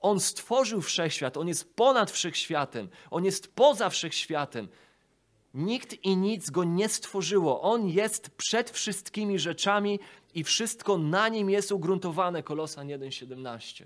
On 0.00 0.20
stworzył 0.20 0.80
wszechświat, 0.82 1.36
On 1.36 1.48
jest 1.48 1.74
ponad 1.74 2.10
wszechświatem, 2.10 2.88
On 3.10 3.24
jest 3.24 3.54
poza 3.54 3.90
wszechświatem. 3.90 4.68
Nikt 5.54 6.04
i 6.04 6.16
nic 6.16 6.50
go 6.50 6.64
nie 6.64 6.88
stworzyło. 6.88 7.62
On 7.62 7.88
jest 7.88 8.30
przed 8.30 8.70
wszystkimi 8.70 9.38
rzeczami 9.38 10.00
i 10.34 10.44
wszystko 10.44 10.98
na 10.98 11.28
nim 11.28 11.50
jest 11.50 11.72
ugruntowane. 11.72 12.42
Kolosan 12.42 12.88
1,17. 12.88 13.84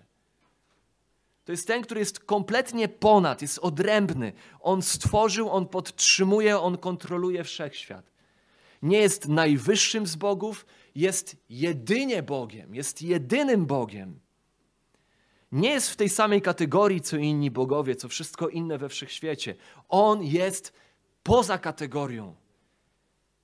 To 1.44 1.52
jest 1.52 1.66
ten, 1.66 1.82
który 1.82 2.00
jest 2.00 2.20
kompletnie 2.20 2.88
ponad, 2.88 3.42
jest 3.42 3.58
odrębny. 3.58 4.32
On 4.60 4.82
stworzył, 4.82 5.50
on 5.50 5.66
podtrzymuje, 5.66 6.58
on 6.58 6.78
kontroluje 6.78 7.44
wszechświat. 7.44 8.10
Nie 8.82 8.98
jest 8.98 9.28
najwyższym 9.28 10.06
z 10.06 10.16
bogów, 10.16 10.66
jest 10.94 11.36
jedynie 11.50 12.22
Bogiem, 12.22 12.74
jest 12.74 13.02
jedynym 13.02 13.66
Bogiem. 13.66 14.20
Nie 15.52 15.70
jest 15.70 15.90
w 15.90 15.96
tej 15.96 16.08
samej 16.08 16.42
kategorii 16.42 17.00
co 17.00 17.16
inni 17.16 17.50
bogowie, 17.50 17.96
co 17.96 18.08
wszystko 18.08 18.48
inne 18.48 18.78
we 18.78 18.88
wszechświecie. 18.88 19.54
On 19.88 20.22
jest 20.22 20.72
poza 21.26 21.58
kategorią. 21.58 22.34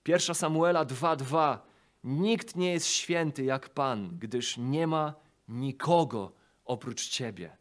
Pierwsza 0.02 0.34
Samuela 0.34 0.84
2:2 0.84 1.58
Nikt 2.04 2.56
nie 2.56 2.72
jest 2.72 2.86
święty 2.86 3.44
jak 3.44 3.68
Pan, 3.68 4.18
gdyż 4.18 4.56
nie 4.56 4.86
ma 4.86 5.14
nikogo 5.48 6.32
oprócz 6.64 7.08
Ciebie. 7.08 7.56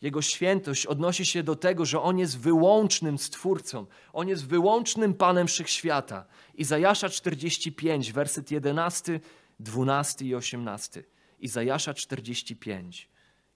Jego 0.00 0.22
świętość 0.22 0.86
odnosi 0.86 1.26
się 1.26 1.42
do 1.42 1.56
tego, 1.56 1.84
że 1.84 2.02
On 2.02 2.18
jest 2.18 2.38
wyłącznym 2.38 3.18
Stwórcą. 3.18 3.86
On 4.12 4.28
jest 4.28 4.46
wyłącznym 4.46 5.14
Panem 5.14 5.46
Wszechświata. 5.46 6.24
Izajasza 6.54 7.08
45, 7.08 8.12
werset 8.12 8.50
11, 8.50 9.20
12 9.60 10.24
i 10.24 10.34
18. 10.34 11.04
Izajasza 11.38 11.94
45, 11.94 13.08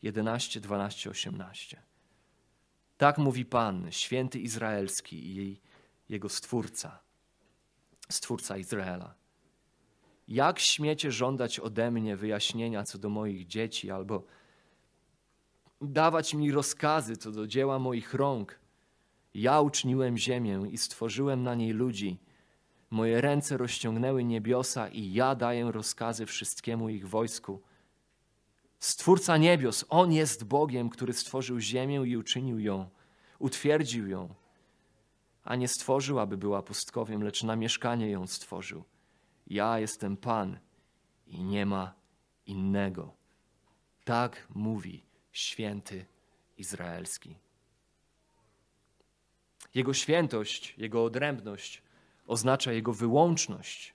11, 0.02 0.60
12, 0.60 1.10
18. 1.10 1.89
Tak 3.00 3.18
mówi 3.18 3.44
Pan, 3.44 3.92
święty 3.92 4.38
Izraelski 4.38 5.38
i 5.38 5.60
jego 6.08 6.28
stwórca, 6.28 6.98
stwórca 8.10 8.56
Izraela. 8.56 9.14
Jak 10.28 10.58
śmiecie 10.58 11.12
żądać 11.12 11.60
ode 11.60 11.90
mnie 11.90 12.16
wyjaśnienia 12.16 12.84
co 12.84 12.98
do 12.98 13.08
moich 13.08 13.46
dzieci, 13.46 13.90
albo 13.90 14.24
dawać 15.80 16.34
mi 16.34 16.52
rozkazy 16.52 17.16
co 17.16 17.30
do 17.30 17.46
dzieła 17.46 17.78
moich 17.78 18.14
rąk? 18.14 18.58
Ja 19.34 19.60
uczyniłem 19.60 20.18
ziemię 20.18 20.62
i 20.70 20.78
stworzyłem 20.78 21.42
na 21.42 21.54
niej 21.54 21.72
ludzi. 21.72 22.18
Moje 22.90 23.20
ręce 23.20 23.56
rozciągnęły 23.56 24.24
niebiosa 24.24 24.88
i 24.88 25.12
ja 25.12 25.34
daję 25.34 25.72
rozkazy 25.72 26.26
wszystkiemu 26.26 26.88
ich 26.88 27.08
wojsku. 27.08 27.62
Stwórca 28.80 29.36
niebios, 29.36 29.84
On 29.88 30.12
jest 30.12 30.44
Bogiem, 30.44 30.90
który 30.90 31.12
stworzył 31.12 31.60
ziemię 31.60 32.02
i 32.06 32.16
uczynił 32.16 32.58
ją, 32.58 32.90
utwierdził 33.38 34.08
ją, 34.08 34.34
a 35.44 35.56
nie 35.56 35.68
stworzył, 35.68 36.18
aby 36.18 36.36
była 36.36 36.62
pustkowiem, 36.62 37.22
lecz 37.22 37.42
na 37.42 37.56
mieszkanie 37.56 38.10
ją 38.10 38.26
stworzył. 38.26 38.84
Ja 39.46 39.78
jestem 39.78 40.16
Pan 40.16 40.58
i 41.26 41.44
nie 41.44 41.66
ma 41.66 41.94
innego. 42.46 43.14
Tak 44.04 44.46
mówi 44.54 45.02
święty 45.32 46.06
Izraelski. 46.58 47.36
Jego 49.74 49.94
świętość, 49.94 50.74
jego 50.78 51.04
odrębność 51.04 51.82
oznacza 52.26 52.72
jego 52.72 52.92
wyłączność, 52.92 53.94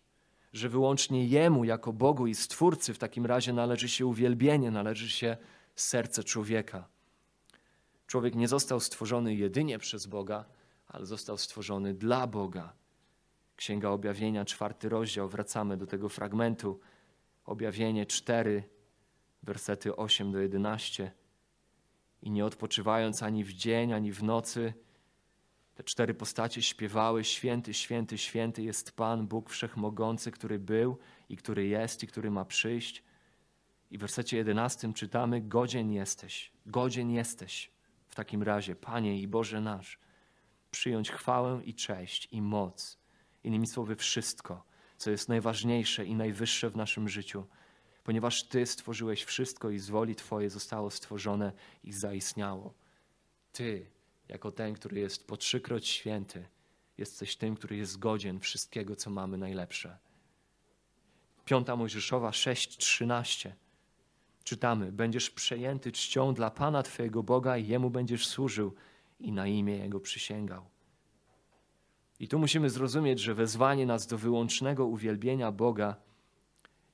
że 0.55 0.69
wyłącznie 0.69 1.25
Jemu 1.25 1.63
jako 1.63 1.93
Bogu 1.93 2.27
i 2.27 2.35
Stwórcy 2.35 2.93
w 2.93 2.97
takim 2.97 3.25
razie 3.25 3.53
należy 3.53 3.89
się 3.89 4.05
uwielbienie, 4.05 4.71
należy 4.71 5.09
się 5.09 5.37
serce 5.75 6.23
człowieka. 6.23 6.87
Człowiek 8.07 8.35
nie 8.35 8.47
został 8.47 8.79
stworzony 8.79 9.35
jedynie 9.35 9.79
przez 9.79 10.05
Boga, 10.05 10.45
ale 10.87 11.05
został 11.05 11.37
stworzony 11.37 11.93
dla 11.93 12.27
Boga. 12.27 12.73
Księga 13.55 13.89
Objawienia, 13.89 14.45
czwarty 14.45 14.89
rozdział, 14.89 15.29
wracamy 15.29 15.77
do 15.77 15.87
tego 15.87 16.09
fragmentu. 16.09 16.79
Objawienie 17.45 18.05
4, 18.05 18.63
wersety 19.43 19.95
8 19.95 20.31
do 20.31 20.39
11. 20.39 21.11
I 22.21 22.31
nie 22.31 22.45
odpoczywając 22.45 23.23
ani 23.23 23.43
w 23.43 23.53
dzień, 23.53 23.93
ani 23.93 24.11
w 24.11 24.23
nocy, 24.23 24.73
te 25.75 25.83
cztery 25.83 26.13
postacie 26.13 26.61
śpiewały: 26.61 27.23
Święty, 27.23 27.73
święty, 27.73 28.17
święty 28.17 28.63
jest 28.63 28.91
Pan, 28.91 29.27
Bóg 29.27 29.49
Wszechmogący, 29.49 30.31
który 30.31 30.59
był 30.59 30.97
i 31.29 31.37
który 31.37 31.67
jest 31.67 32.03
i 32.03 32.07
który 32.07 32.31
ma 32.31 32.45
przyjść. 32.45 33.03
I 33.91 33.97
w 33.97 34.01
wersecie 34.01 34.37
11 34.37 34.93
czytamy: 34.93 35.41
Godzien 35.41 35.91
jesteś, 35.91 36.51
godzien 36.65 37.11
jesteś 37.11 37.71
w 38.07 38.15
takim 38.15 38.43
razie, 38.43 38.75
Panie 38.75 39.21
i 39.21 39.27
Boże 39.27 39.61
nasz, 39.61 39.99
przyjąć 40.71 41.11
chwałę 41.11 41.61
i 41.65 41.73
cześć 41.73 42.27
i 42.31 42.41
moc, 42.41 42.97
innymi 43.43 43.67
słowy, 43.67 43.95
wszystko, 43.95 44.63
co 44.97 45.11
jest 45.11 45.29
najważniejsze 45.29 46.05
i 46.05 46.15
najwyższe 46.15 46.69
w 46.69 46.75
naszym 46.75 47.09
życiu, 47.09 47.45
ponieważ 48.03 48.43
Ty 48.43 48.65
stworzyłeś 48.65 49.23
wszystko 49.23 49.69
i 49.69 49.79
z 49.79 49.89
woli 49.89 50.15
Twojej 50.15 50.49
zostało 50.49 50.91
stworzone 50.91 51.51
i 51.83 51.93
zaistniało. 51.93 52.73
Ty, 53.51 53.94
jako 54.29 54.51
ten, 54.51 54.73
który 54.73 54.99
jest 54.99 55.27
po 55.27 55.37
trzykroć 55.37 55.87
święty, 55.87 56.45
jesteś 56.97 57.35
tym, 57.35 57.55
który 57.55 57.75
jest 57.75 57.99
godzien 57.99 58.39
wszystkiego, 58.39 58.95
co 58.95 59.09
mamy 59.09 59.37
najlepsze. 59.37 59.97
Piąta 61.45 61.75
Mojżeszowa 61.75 62.29
6:13. 62.29 63.51
Czytamy: 64.43 64.91
Będziesz 64.91 65.29
przejęty 65.29 65.91
czcią 65.91 66.33
dla 66.33 66.51
Pana 66.51 66.83
Twojego 66.83 67.23
Boga 67.23 67.57
i 67.57 67.67
Jemu 67.67 67.89
będziesz 67.89 68.27
służył 68.27 68.73
i 69.19 69.31
na 69.31 69.47
imię 69.47 69.77
Jego 69.77 69.99
przysięgał. 69.99 70.65
I 72.19 72.27
tu 72.27 72.39
musimy 72.39 72.69
zrozumieć, 72.69 73.19
że 73.19 73.33
wezwanie 73.33 73.85
nas 73.85 74.07
do 74.07 74.17
wyłącznego 74.17 74.85
uwielbienia 74.85 75.51
Boga 75.51 75.95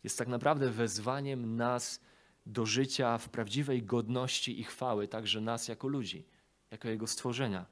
jest 0.04 0.18
tak 0.18 0.28
naprawdę 0.28 0.70
wezwaniem 0.70 1.56
nas 1.56 2.02
do 2.46 2.66
życia 2.66 3.18
w 3.18 3.30
prawdziwej 3.30 3.84
godności 3.84 4.60
i 4.60 4.64
chwały, 4.64 5.08
także 5.08 5.42
nas 5.42 5.68
jako 5.68 5.88
ludzi 5.88 6.26
jako 6.72 6.88
Jego 6.90 7.08
stworzenia. 7.08 7.66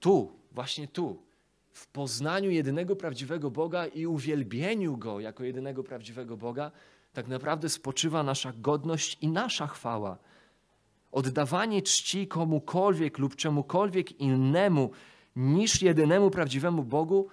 Tu, 0.00 0.32
właśnie 0.52 0.88
tu, 0.88 1.22
w 1.72 1.86
poznaniu 1.86 2.50
jedynego 2.50 2.96
prawdziwego 2.96 3.50
Boga 3.50 3.86
i 3.86 4.06
uwielbieniu 4.06 4.96
Go 4.96 5.20
jako 5.20 5.44
jedynego 5.44 5.84
prawdziwego 5.84 6.36
Boga, 6.36 6.70
tak 7.12 7.28
naprawdę 7.28 7.68
spoczywa 7.68 8.22
nasza 8.22 8.52
godność 8.52 9.18
i 9.20 9.28
nasza 9.28 9.66
chwała. 9.66 10.18
Oddawanie 11.12 11.82
czci 11.82 12.26
komukolwiek 12.26 13.18
lub 13.18 13.36
czemukolwiek 13.36 14.20
innemu 14.20 14.90
niż 15.36 15.82
jedynemu 15.82 16.30
prawdziwemu 16.30 16.84
Bogu 16.84 17.28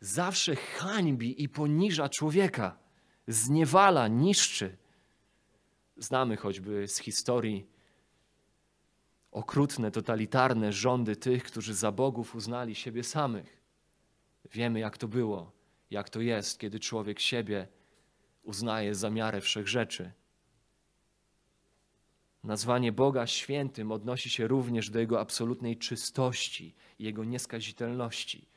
zawsze 0.00 0.56
hańbi 0.56 1.42
i 1.42 1.48
poniża 1.48 2.08
człowieka, 2.08 2.78
zniewala, 3.28 4.08
niszczy. 4.08 4.76
Znamy 5.96 6.36
choćby 6.36 6.88
z 6.88 6.98
historii 6.98 7.66
okrutne, 9.36 9.90
totalitarne 9.90 10.72
rządy 10.72 11.16
tych, 11.16 11.44
którzy 11.44 11.74
za 11.74 11.92
bogów 11.92 12.34
uznali 12.34 12.74
siebie 12.74 13.04
samych. 13.04 13.62
Wiemy, 14.52 14.80
jak 14.80 14.98
to 14.98 15.08
było, 15.08 15.52
jak 15.90 16.10
to 16.10 16.20
jest, 16.20 16.58
kiedy 16.58 16.80
człowiek 16.80 17.20
siebie 17.20 17.68
uznaje 18.42 18.94
za 18.94 19.10
miarę 19.10 19.40
wszech 19.40 19.68
rzeczy. 19.68 20.12
Nazwanie 22.44 22.92
Boga 22.92 23.26
świętym 23.26 23.92
odnosi 23.92 24.30
się 24.30 24.46
również 24.46 24.90
do 24.90 24.98
Jego 24.98 25.20
absolutnej 25.20 25.76
czystości 25.76 26.74
i 26.98 27.04
Jego 27.04 27.24
nieskazitelności. 27.24 28.48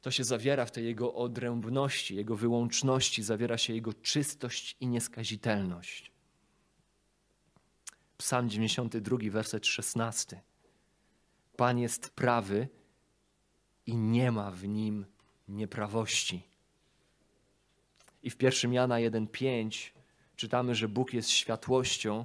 To 0.00 0.10
się 0.10 0.24
zawiera 0.24 0.66
w 0.66 0.70
tej 0.70 0.84
Jego 0.84 1.14
odrębności, 1.14 2.16
Jego 2.16 2.36
wyłączności, 2.36 3.22
zawiera 3.22 3.58
się 3.58 3.74
Jego 3.74 3.94
czystość 3.94 4.76
i 4.80 4.86
nieskazitelność. 4.86 6.13
Psalm 8.24 8.48
92, 8.48 9.30
werset 9.30 9.66
16. 9.66 10.40
Pan 11.56 11.78
jest 11.78 12.10
prawy 12.10 12.68
i 13.86 13.96
nie 13.96 14.32
ma 14.32 14.50
w 14.50 14.64
nim 14.68 15.06
nieprawości. 15.48 16.42
I 18.22 18.30
w 18.30 18.42
1 18.42 18.72
Jana 18.72 18.94
1,5 18.94 19.90
czytamy, 20.36 20.74
że 20.74 20.88
Bóg 20.88 21.12
jest 21.12 21.30
światłością 21.30 22.24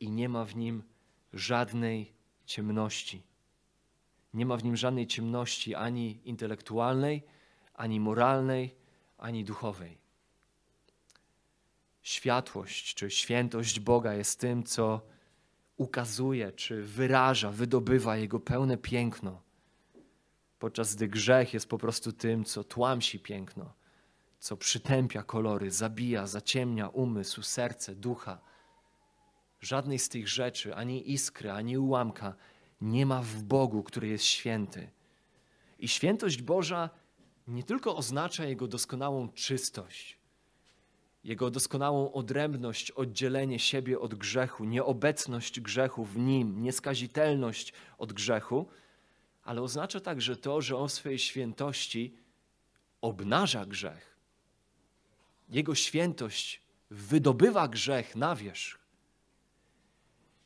i 0.00 0.10
nie 0.10 0.28
ma 0.28 0.44
w 0.44 0.56
nim 0.56 0.82
żadnej 1.32 2.12
ciemności. 2.46 3.22
Nie 4.34 4.46
ma 4.46 4.56
w 4.56 4.64
nim 4.64 4.76
żadnej 4.76 5.06
ciemności 5.06 5.74
ani 5.74 6.20
intelektualnej, 6.24 7.22
ani 7.74 8.00
moralnej, 8.00 8.74
ani 9.18 9.44
duchowej. 9.44 9.98
Światłość 12.02 12.94
czy 12.94 13.10
świętość 13.10 13.80
Boga 13.80 14.14
jest 14.14 14.40
tym, 14.40 14.64
co 14.64 15.10
ukazuje, 15.80 16.52
czy 16.52 16.82
wyraża, 16.82 17.50
wydobywa 17.50 18.16
Jego 18.16 18.40
pełne 18.40 18.76
piękno, 18.76 19.42
podczas 20.58 20.94
gdy 20.94 21.08
grzech 21.08 21.54
jest 21.54 21.68
po 21.68 21.78
prostu 21.78 22.12
tym, 22.12 22.44
co 22.44 22.64
tłamsi 22.64 23.18
piękno, 23.20 23.72
co 24.38 24.56
przytępia 24.56 25.22
kolory, 25.22 25.70
zabija, 25.70 26.26
zaciemnia 26.26 26.88
umysł, 26.88 27.42
serce, 27.42 27.94
ducha. 27.94 28.40
Żadnej 29.60 29.98
z 29.98 30.08
tych 30.08 30.28
rzeczy, 30.28 30.74
ani 30.74 31.12
iskry, 31.12 31.50
ani 31.50 31.78
ułamka 31.78 32.34
nie 32.80 33.06
ma 33.06 33.22
w 33.22 33.42
Bogu, 33.42 33.82
który 33.82 34.08
jest 34.08 34.24
święty. 34.24 34.90
I 35.78 35.88
świętość 35.88 36.42
Boża 36.42 36.90
nie 37.48 37.62
tylko 37.62 37.96
oznacza 37.96 38.44
Jego 38.44 38.68
doskonałą 38.68 39.28
czystość, 39.28 40.18
jego 41.24 41.50
doskonałą 41.50 42.12
odrębność, 42.12 42.90
oddzielenie 42.90 43.58
siebie 43.58 44.00
od 44.00 44.14
grzechu, 44.14 44.64
nieobecność 44.64 45.60
grzechu 45.60 46.04
w 46.04 46.18
nim, 46.18 46.62
nieskazitelność 46.62 47.72
od 47.98 48.12
grzechu, 48.12 48.68
ale 49.42 49.62
oznacza 49.62 50.00
także 50.00 50.36
to, 50.36 50.60
że 50.60 50.76
on 50.76 50.88
w 50.88 50.92
swojej 50.92 51.18
świętości 51.18 52.14
obnaża 53.00 53.66
grzech. 53.66 54.16
Jego 55.48 55.74
świętość 55.74 56.62
wydobywa 56.90 57.68
grzech 57.68 58.16
na 58.16 58.36
wierzch. 58.36 58.78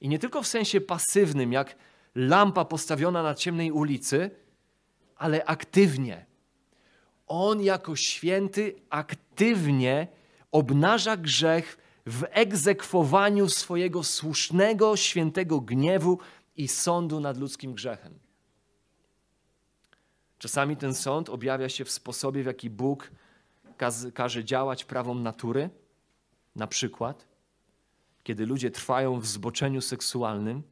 I 0.01 0.09
nie 0.09 0.19
tylko 0.19 0.43
w 0.43 0.47
sensie 0.47 0.81
pasywnym, 0.81 1.53
jak 1.53 1.77
lampa 2.15 2.65
postawiona 2.65 3.23
na 3.23 3.35
ciemnej 3.35 3.73
ulicy, 3.73 4.31
ale 5.17 5.45
aktywnie. 5.45 6.27
On 7.27 7.63
jako 7.63 7.97
święty 7.97 8.75
aktywnie 8.91 10.09
obnaża 10.55 11.17
grzech 11.17 11.79
w 12.07 12.25
egzekwowaniu 12.31 13.49
swojego 13.49 14.03
słusznego, 14.03 14.97
świętego 14.97 15.61
gniewu 15.61 16.19
i 16.57 16.69
sądu 16.69 17.21
nad 17.21 17.37
ludzkim 17.39 17.75
grzechem. 17.75 18.19
Czasami 20.39 20.77
ten 20.77 20.95
sąd 20.95 21.29
objawia 21.29 21.69
się 21.69 21.85
w 21.85 21.91
sposobie, 21.91 22.43
w 22.43 22.47
jaki 22.47 22.71
Bóg 22.71 23.11
każe 24.15 24.45
działać 24.45 24.85
prawom 24.85 25.23
natury, 25.23 25.71
na 26.57 26.67
przykład. 26.67 27.27
kiedy 28.25 28.47
ludzie 28.47 28.71
trwają 28.71 29.21
w 29.21 29.27
zboczeniu 29.27 29.81
seksualnym, 29.81 30.63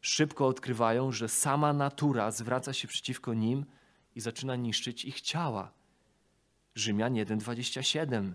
szybko 0.00 0.46
odkrywają, 0.46 1.12
że 1.12 1.28
sama 1.28 1.72
natura 1.72 2.30
zwraca 2.30 2.72
się 2.72 2.88
przeciwko 2.88 3.34
nim 3.34 3.66
i 4.14 4.20
zaczyna 4.20 4.56
niszczyć 4.56 5.04
ich 5.04 5.20
ciała. 5.20 5.72
Rzymian 6.74 7.14
1:27 7.14 8.32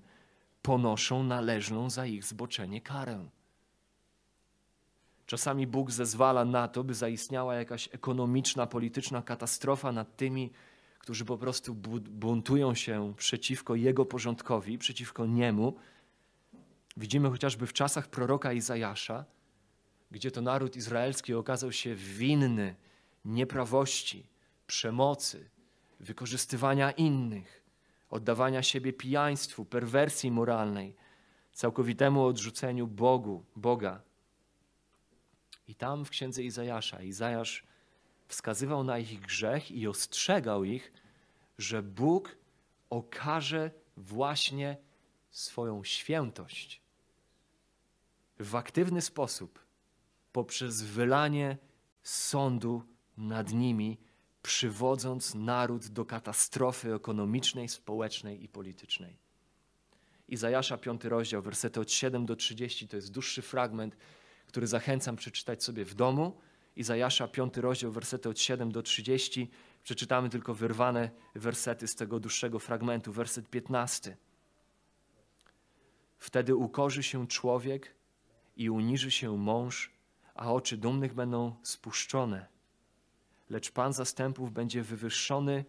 ponoszą 0.61 1.23
należną 1.23 1.89
za 1.89 2.05
ich 2.05 2.23
zboczenie 2.23 2.81
karę. 2.81 3.29
Czasami 5.25 5.67
Bóg 5.67 5.91
zezwala 5.91 6.45
na 6.45 6.67
to, 6.67 6.83
by 6.83 6.93
zaistniała 6.93 7.55
jakaś 7.55 7.89
ekonomiczna, 7.91 8.67
polityczna 8.67 9.21
katastrofa 9.21 9.91
nad 9.91 10.17
tymi, 10.17 10.51
którzy 10.99 11.25
po 11.25 11.37
prostu 11.37 11.75
buntują 12.09 12.75
się 12.75 13.13
przeciwko 13.17 13.75
Jego 13.75 14.05
porządkowi, 14.05 14.77
przeciwko 14.77 15.25
Niemu. 15.25 15.75
Widzimy 16.97 17.29
chociażby 17.29 17.67
w 17.67 17.73
czasach 17.73 18.07
proroka 18.07 18.53
Izajasza, 18.53 19.25
gdzie 20.11 20.31
to 20.31 20.41
naród 20.41 20.75
izraelski 20.75 21.33
okazał 21.33 21.71
się 21.71 21.95
winny 21.95 22.75
nieprawości, 23.25 24.27
przemocy, 24.67 25.49
wykorzystywania 25.99 26.91
innych, 26.91 27.60
oddawania 28.11 28.63
siebie 28.63 28.93
pijaństwu, 28.93 29.65
perwersji 29.65 30.31
moralnej, 30.31 30.95
całkowitemu 31.53 32.25
odrzuceniu 32.25 32.87
Bogu, 32.87 33.45
Boga. 33.55 34.01
I 35.67 35.75
tam 35.75 36.05
w 36.05 36.09
księdze 36.09 36.43
Izajasza, 36.43 37.01
Izajasz 37.01 37.63
wskazywał 38.27 38.83
na 38.83 38.97
ich 38.99 39.19
grzech 39.19 39.71
i 39.71 39.87
ostrzegał 39.87 40.63
ich, 40.63 40.93
że 41.57 41.83
Bóg 41.83 42.37
okaże 42.89 43.71
właśnie 43.97 44.77
swoją 45.31 45.83
świętość 45.83 46.81
w 48.39 48.55
aktywny 48.55 49.01
sposób 49.01 49.65
poprzez 50.31 50.81
wylanie 50.81 51.57
sądu 52.03 52.83
nad 53.17 53.53
nimi, 53.53 53.97
przywodząc 54.41 55.35
naród 55.35 55.87
do 55.87 56.05
katastrofy 56.05 56.93
ekonomicznej, 56.93 57.69
społecznej 57.69 58.43
i 58.43 58.47
politycznej. 58.47 59.17
Izajasza 60.27 60.77
5 60.77 61.03
rozdział, 61.03 61.41
wersety 61.41 61.79
od 61.79 61.91
7 61.91 62.25
do 62.25 62.35
30, 62.35 62.87
to 62.87 62.95
jest 62.95 63.11
dłuższy 63.11 63.41
fragment, 63.41 63.97
który 64.47 64.67
zachęcam 64.67 65.15
przeczytać 65.15 65.63
sobie 65.63 65.85
w 65.85 65.93
domu. 65.93 66.37
Izajasza 66.75 67.27
5 67.27 67.57
rozdział, 67.57 67.91
wersety 67.91 68.29
od 68.29 68.39
7 68.39 68.71
do 68.71 68.81
30. 68.81 69.51
Przeczytamy 69.83 70.29
tylko 70.29 70.53
wyrwane 70.53 71.11
wersety 71.35 71.87
z 71.87 71.95
tego 71.95 72.19
dłuższego 72.19 72.59
fragmentu. 72.59 73.13
Werset 73.13 73.49
15. 73.49 74.17
Wtedy 76.17 76.55
ukorzy 76.55 77.03
się 77.03 77.27
człowiek 77.27 77.95
i 78.55 78.69
uniży 78.69 79.11
się 79.11 79.37
mąż, 79.37 79.91
a 80.35 80.53
oczy 80.53 80.77
dumnych 80.77 81.13
będą 81.13 81.55
spuszczone. 81.63 82.47
Lecz 83.51 83.71
Pan 83.71 83.93
zastępów 83.93 84.51
będzie 84.51 84.83
wywyższony. 84.83 85.65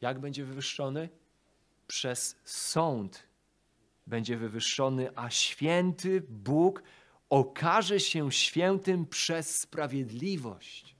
Jak 0.00 0.18
będzie 0.18 0.44
wywyższony? 0.44 1.08
Przez 1.86 2.36
sąd 2.44 3.22
będzie 4.06 4.36
wywyższony, 4.36 5.10
a 5.16 5.30
święty 5.30 6.20
Bóg 6.28 6.82
okaże 7.30 8.00
się 8.00 8.32
świętym 8.32 9.06
przez 9.06 9.60
sprawiedliwość. 9.60 10.96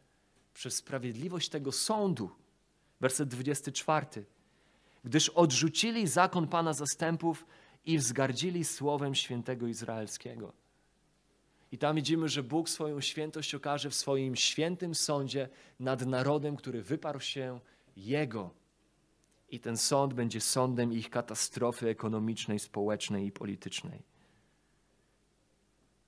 Przez 0.55 0.77
sprawiedliwość 0.77 1.49
tego 1.49 1.73
sądu. 1.73 2.31
Werset 3.01 3.29
24. 3.29 4.07
Gdyż 5.05 5.29
odrzucili 5.29 6.07
zakon 6.07 6.49
Pana 6.49 6.73
zastępów 6.73 7.47
i 7.87 7.99
wzgardzili 7.99 8.65
słowem 8.65 9.15
świętego 9.15 9.67
Izraelskiego. 9.67 10.53
I 11.73 11.79
tam 11.79 11.97
widzimy, 11.97 12.29
że 12.29 12.43
Bóg 12.43 12.69
swoją 12.69 13.01
świętość 13.01 13.55
okaże 13.55 13.91
w 13.91 13.95
swoim 13.95 14.37
świętym 14.37 14.95
sądzie 14.95 15.49
nad 15.81 16.07
narodem, 16.07 16.57
który 16.57 16.83
wyparł 16.83 17.21
się 17.21 17.61
Jego. 17.97 18.51
I 19.51 19.61
ten 19.61 19.77
sąd 19.77 20.15
będzie 20.15 20.41
sądem 20.41 20.93
ich 20.93 21.11
katastrofy 21.11 21.89
ekonomicznej, 21.89 22.59
społecznej 22.59 23.27
i 23.27 23.33
politycznej. 23.33 24.03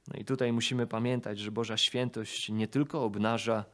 No 0.08 0.20
i 0.20 0.24
tutaj 0.24 0.52
musimy 0.52 0.86
pamiętać, 0.86 1.38
że 1.38 1.50
Boża 1.50 1.76
świętość 1.76 2.48
nie 2.48 2.68
tylko 2.68 3.04
obnaża 3.04 3.64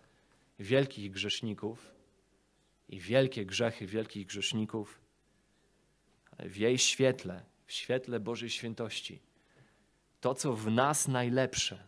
wielkich 0.58 1.10
grzeszników 1.10 1.94
i 2.88 3.00
wielkie 3.00 3.46
grzechy 3.46 3.86
wielkich 3.86 4.26
grzeszników, 4.26 5.00
ale 6.38 6.48
w 6.48 6.56
jej 6.56 6.78
świetle, 6.78 7.44
w 7.66 7.72
świetle 7.72 8.20
Bożej 8.20 8.50
świętości, 8.50 9.20
to, 10.26 10.34
co 10.34 10.52
w 10.52 10.70
nas 10.70 11.08
najlepsze, 11.08 11.78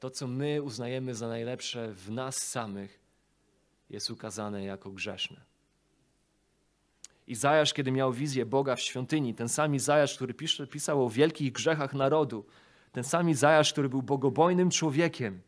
to, 0.00 0.10
co 0.10 0.26
my 0.26 0.62
uznajemy 0.62 1.14
za 1.14 1.28
najlepsze 1.28 1.92
w 1.92 2.10
nas 2.10 2.36
samych, 2.36 3.00
jest 3.90 4.10
ukazane 4.10 4.64
jako 4.64 4.90
grzeszne. 4.90 5.40
Izajasz, 7.26 7.72
kiedy 7.72 7.92
miał 7.92 8.12
wizję 8.12 8.46
Boga 8.46 8.76
w 8.76 8.80
świątyni, 8.80 9.34
ten 9.34 9.48
sam 9.48 9.74
Izajasz, 9.74 10.16
który 10.16 10.34
pisał 10.70 11.06
o 11.06 11.10
wielkich 11.10 11.52
grzechach 11.52 11.94
narodu, 11.94 12.44
ten 12.92 13.04
sam 13.04 13.30
Izajasz, 13.30 13.72
który 13.72 13.88
był 13.88 14.02
bogobojnym 14.02 14.70
człowiekiem, 14.70 15.40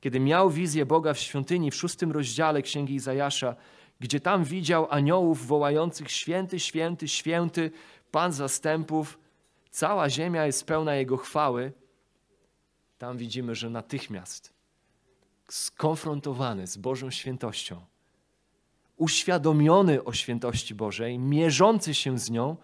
kiedy 0.00 0.20
miał 0.20 0.50
wizję 0.50 0.86
Boga 0.86 1.14
w 1.14 1.18
świątyni 1.18 1.70
w 1.70 1.74
szóstym 1.74 2.12
rozdziale 2.12 2.62
Księgi 2.62 2.94
Izajasza, 2.94 3.56
gdzie 4.00 4.20
tam 4.20 4.44
widział 4.44 4.86
aniołów 4.90 5.46
wołających 5.46 6.10
święty, 6.10 6.60
święty, 6.60 7.08
święty, 7.08 7.70
Pan 8.10 8.32
zastępów, 8.32 9.23
cała 9.74 10.10
ziemia 10.10 10.46
jest 10.46 10.64
pełna 10.64 10.94
Jego 10.94 11.16
chwały, 11.16 11.72
tam 12.98 13.18
widzimy, 13.18 13.54
że 13.54 13.70
natychmiast 13.70 14.52
skonfrontowany 15.48 16.66
z 16.66 16.76
Bożą 16.76 17.10
świętością, 17.10 17.86
uświadomiony 18.96 20.04
o 20.04 20.12
świętości 20.12 20.74
Bożej, 20.74 21.18
mierzący 21.18 21.94
się 21.94 22.18
z 22.18 22.30
nią, 22.30 22.56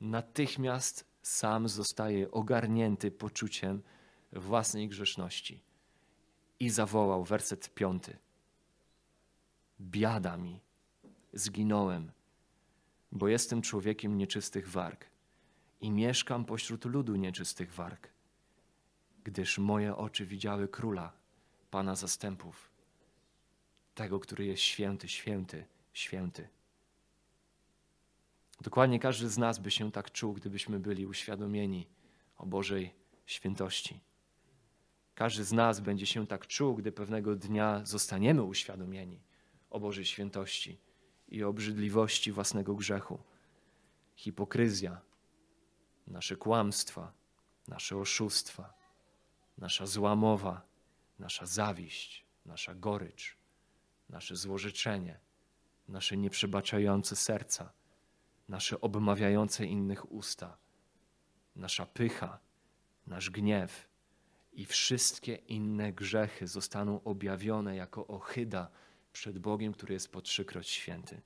natychmiast 0.00 1.04
sam 1.22 1.68
zostaje 1.68 2.30
ogarnięty 2.30 3.10
poczuciem 3.10 3.82
własnej 4.32 4.88
grzeszności. 4.88 5.60
I 6.60 6.70
zawołał 6.70 7.24
werset 7.24 7.74
piąty. 7.74 8.16
Biada 9.80 10.36
mi, 10.36 10.60
zginąłem, 11.32 12.12
bo 13.12 13.28
jestem 13.28 13.62
człowiekiem 13.62 14.18
nieczystych 14.18 14.70
warg 14.70 15.13
i 15.84 15.90
mieszkam 15.90 16.44
pośród 16.44 16.84
ludu 16.84 17.16
nieczystych 17.16 17.74
warg, 17.74 18.08
gdyż 19.24 19.58
moje 19.58 19.96
oczy 19.96 20.26
widziały 20.26 20.68
króla, 20.68 21.12
Pana 21.70 21.94
zastępów, 21.96 22.70
tego, 23.94 24.20
który 24.20 24.44
jest 24.44 24.62
święty, 24.62 25.08
święty, 25.08 25.66
święty. 25.92 26.48
Dokładnie 28.60 28.98
każdy 28.98 29.28
z 29.28 29.38
nas 29.38 29.58
by 29.58 29.70
się 29.70 29.92
tak 29.92 30.12
czuł, 30.12 30.34
gdybyśmy 30.34 30.80
byli 30.80 31.06
uświadomieni 31.06 31.86
o 32.36 32.46
Bożej 32.46 32.94
świętości. 33.26 34.00
Każdy 35.14 35.44
z 35.44 35.52
nas 35.52 35.80
będzie 35.80 36.06
się 36.06 36.26
tak 36.26 36.46
czuł, 36.46 36.74
gdy 36.74 36.92
pewnego 36.92 37.36
dnia 37.36 37.80
zostaniemy 37.84 38.42
uświadomieni 38.42 39.20
o 39.70 39.80
Bożej 39.80 40.04
świętości 40.04 40.78
i 41.28 41.42
obrzydliwości 41.42 42.32
własnego 42.32 42.74
grzechu. 42.74 43.18
Hipokryzja, 44.16 45.00
nasze 46.06 46.36
kłamstwa, 46.36 47.12
nasze 47.68 47.96
oszustwa, 47.96 48.74
nasza 49.58 49.86
złamowa, 49.86 50.62
nasza 51.18 51.46
zawiść, 51.46 52.24
nasza 52.46 52.74
gorycz, 52.74 53.36
nasze 54.08 54.36
złożyczenie, 54.36 55.20
nasze 55.88 56.16
nieprzebaczające 56.16 57.16
serca 57.16 57.72
nasze 58.48 58.80
obmawiające 58.80 59.66
innych 59.66 60.12
usta, 60.12 60.56
nasza 61.56 61.86
pycha, 61.86 62.38
nasz 63.06 63.30
gniew 63.30 63.88
i 64.52 64.66
wszystkie 64.66 65.34
inne 65.34 65.92
grzechy 65.92 66.46
zostaną 66.46 67.04
objawione 67.04 67.76
jako 67.76 68.06
ohyda 68.06 68.70
przed 69.12 69.38
Bogiem, 69.38 69.72
który 69.72 69.94
jest 69.94 70.12
po 70.12 70.20
trzykroć 70.20 70.68
święty. 70.68 71.22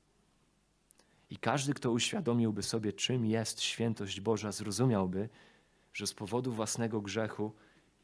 I 1.30 1.36
każdy, 1.36 1.74
kto 1.74 1.92
uświadomiłby 1.92 2.62
sobie, 2.62 2.92
czym 2.92 3.26
jest 3.26 3.60
świętość 3.60 4.20
Boża, 4.20 4.52
zrozumiałby, 4.52 5.28
że 5.92 6.06
z 6.06 6.14
powodu 6.14 6.52
własnego 6.52 7.00
grzechu 7.00 7.52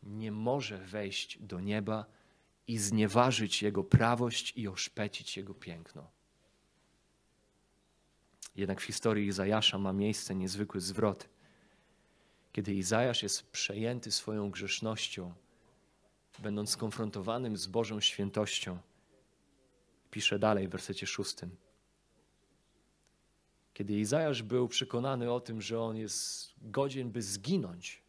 nie 0.02 0.32
może 0.32 0.78
wejść 0.78 1.38
do 1.40 1.60
nieba 1.60 2.06
i 2.66 2.78
znieważyć 2.78 3.62
Jego 3.62 3.84
prawość 3.84 4.52
i 4.56 4.68
oszpecić 4.68 5.36
Jego 5.36 5.54
piękno. 5.54 6.10
Jednak 8.56 8.80
w 8.80 8.84
historii 8.84 9.26
Izajasza 9.26 9.78
ma 9.78 9.92
miejsce 9.92 10.34
niezwykły 10.34 10.80
zwrot. 10.80 11.28
Kiedy 12.52 12.74
Izajasz 12.74 13.22
jest 13.22 13.50
przejęty 13.50 14.12
swoją 14.12 14.50
grzesznością, 14.50 15.34
będąc 16.38 16.70
skonfrontowanym 16.70 17.56
z 17.56 17.66
Bożą 17.66 18.00
świętością, 18.00 18.78
pisze 20.10 20.38
dalej 20.38 20.68
w 20.68 20.70
wersecie 20.70 21.06
szóstym. 21.06 21.56
Kiedy 23.74 23.94
Izajasz 23.94 24.42
był 24.42 24.68
przekonany 24.68 25.32
o 25.32 25.40
tym, 25.40 25.60
że 25.60 25.80
on 25.80 25.96
jest 25.96 26.54
godzien, 26.62 27.10
by 27.10 27.22
zginąć, 27.22 28.02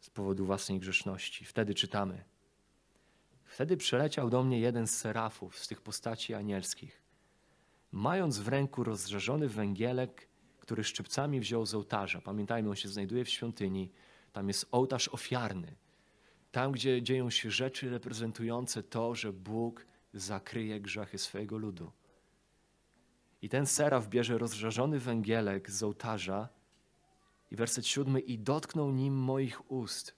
z 0.00 0.10
powodu 0.10 0.44
własnej 0.44 0.78
grzeszności. 0.78 1.44
Wtedy 1.44 1.74
czytamy. 1.74 2.24
Wtedy 3.44 3.76
przeleciał 3.76 4.30
do 4.30 4.42
mnie 4.42 4.60
jeden 4.60 4.86
z 4.86 4.96
serafów 4.96 5.58
z 5.58 5.68
tych 5.68 5.80
postaci 5.80 6.34
anielskich, 6.34 7.02
mając 7.92 8.38
w 8.38 8.48
ręku 8.48 8.84
rozżarzony 8.84 9.48
węgielek, 9.48 10.28
który 10.60 10.84
szczypcami 10.84 11.40
wziął 11.40 11.66
z 11.66 11.74
ołtarza. 11.74 12.20
Pamiętajmy, 12.20 12.70
on 12.70 12.76
się 12.76 12.88
znajduje 12.88 13.24
w 13.24 13.30
świątyni. 13.30 13.90
Tam 14.32 14.48
jest 14.48 14.66
ołtarz 14.70 15.08
ofiarny. 15.08 15.76
Tam, 16.52 16.72
gdzie 16.72 17.02
dzieją 17.02 17.30
się 17.30 17.50
rzeczy 17.50 17.90
reprezentujące 17.90 18.82
to, 18.82 19.14
że 19.14 19.32
Bóg 19.32 19.86
zakryje 20.12 20.80
grzechy 20.80 21.18
swojego 21.18 21.58
ludu. 21.58 21.92
I 23.44 23.48
ten 23.48 23.66
seraf 23.66 24.08
bierze 24.08 24.38
rozżarzony 24.38 24.98
węgielek 24.98 25.70
z 25.70 25.82
ołtarza 25.82 26.48
i 27.50 27.56
werset 27.56 27.86
siódmy 27.86 28.20
i 28.20 28.38
dotknął 28.38 28.92
nim 28.92 29.14
moich 29.14 29.70
ust 29.70 30.14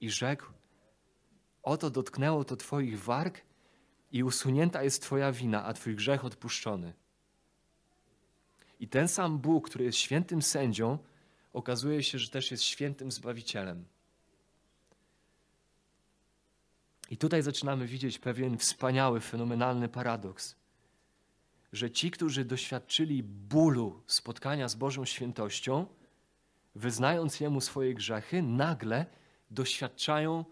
i 0.00 0.10
rzekł 0.10 0.46
oto 1.62 1.90
dotknęło 1.90 2.44
to 2.44 2.56
twoich 2.56 3.02
warg 3.02 3.40
i 4.12 4.24
usunięta 4.24 4.82
jest 4.82 5.02
twoja 5.02 5.32
wina, 5.32 5.64
a 5.64 5.72
twój 5.72 5.96
grzech 5.96 6.24
odpuszczony. 6.24 6.92
I 8.80 8.88
ten 8.88 9.08
sam 9.08 9.38
Bóg, 9.38 9.68
który 9.68 9.84
jest 9.84 9.98
świętym 9.98 10.42
sędzią, 10.42 10.98
okazuje 11.52 12.02
się, 12.02 12.18
że 12.18 12.30
też 12.30 12.50
jest 12.50 12.62
świętym 12.62 13.12
zbawicielem. 13.12 13.84
I 17.10 17.16
tutaj 17.16 17.42
zaczynamy 17.42 17.86
widzieć 17.86 18.18
pewien 18.18 18.58
wspaniały, 18.58 19.20
fenomenalny 19.20 19.88
paradoks, 19.88 20.59
że 21.72 21.90
ci, 21.90 22.10
którzy 22.10 22.44
doświadczyli 22.44 23.22
bólu 23.22 24.02
spotkania 24.06 24.68
z 24.68 24.74
Bożą 24.74 25.04
świętością, 25.04 25.86
wyznając 26.74 27.40
Jemu 27.40 27.60
swoje 27.60 27.94
grzechy, 27.94 28.42
nagle 28.42 29.06
doświadczają 29.50 30.44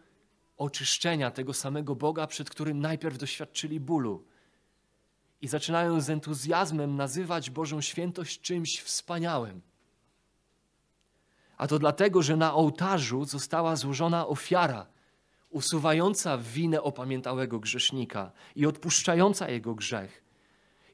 oczyszczenia 0.57 1.31
tego 1.31 1.55
samego 1.55 1.95
Boga, 1.95 2.27
przed 2.27 2.51
którym 2.51 2.81
najpierw 2.81 3.19
doświadczyli 3.19 3.81
bólu. 3.81 4.25
I 5.41 5.49
zaczynają 5.49 6.01
z 6.01 6.11
entuzjazmem 6.11 6.97
nazywać 6.97 7.51
Bożą 7.51 7.81
świętość 7.81 8.41
czymś 8.41 8.81
wspaniałym. 8.81 9.61
A 11.57 11.67
to 11.67 11.79
dlatego, 11.79 12.23
że 12.23 12.37
na 12.37 12.55
ołtarzu 12.55 13.25
została 13.25 13.77
złożona 13.77 14.27
ofiara 14.27 14.87
usuwająca 15.51 16.39
winę 16.39 16.83
opamiętałego 16.83 17.59
grzesznika 17.59 18.33
i 18.57 18.67
odpuszczająca 18.67 19.49
jego 19.49 19.75
grzech. 19.75 20.28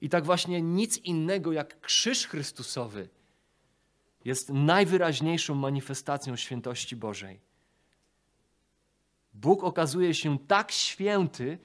I 0.05 0.09
tak 0.09 0.25
właśnie 0.25 0.63
nic 0.63 0.99
innego 0.99 1.53
jak 1.53 1.81
krzyż 1.81 2.27
Chrystusowy 2.27 3.09
jest 4.25 4.51
najwyraźniejszą 4.51 5.55
manifestacją 5.55 6.37
świętości 6.37 6.97
Bożej. 6.97 7.41
Bóg 9.35 9.65
okazuje 9.65 10.15
się 10.15 10.39
tak 10.39 10.73
święty, 10.73 11.59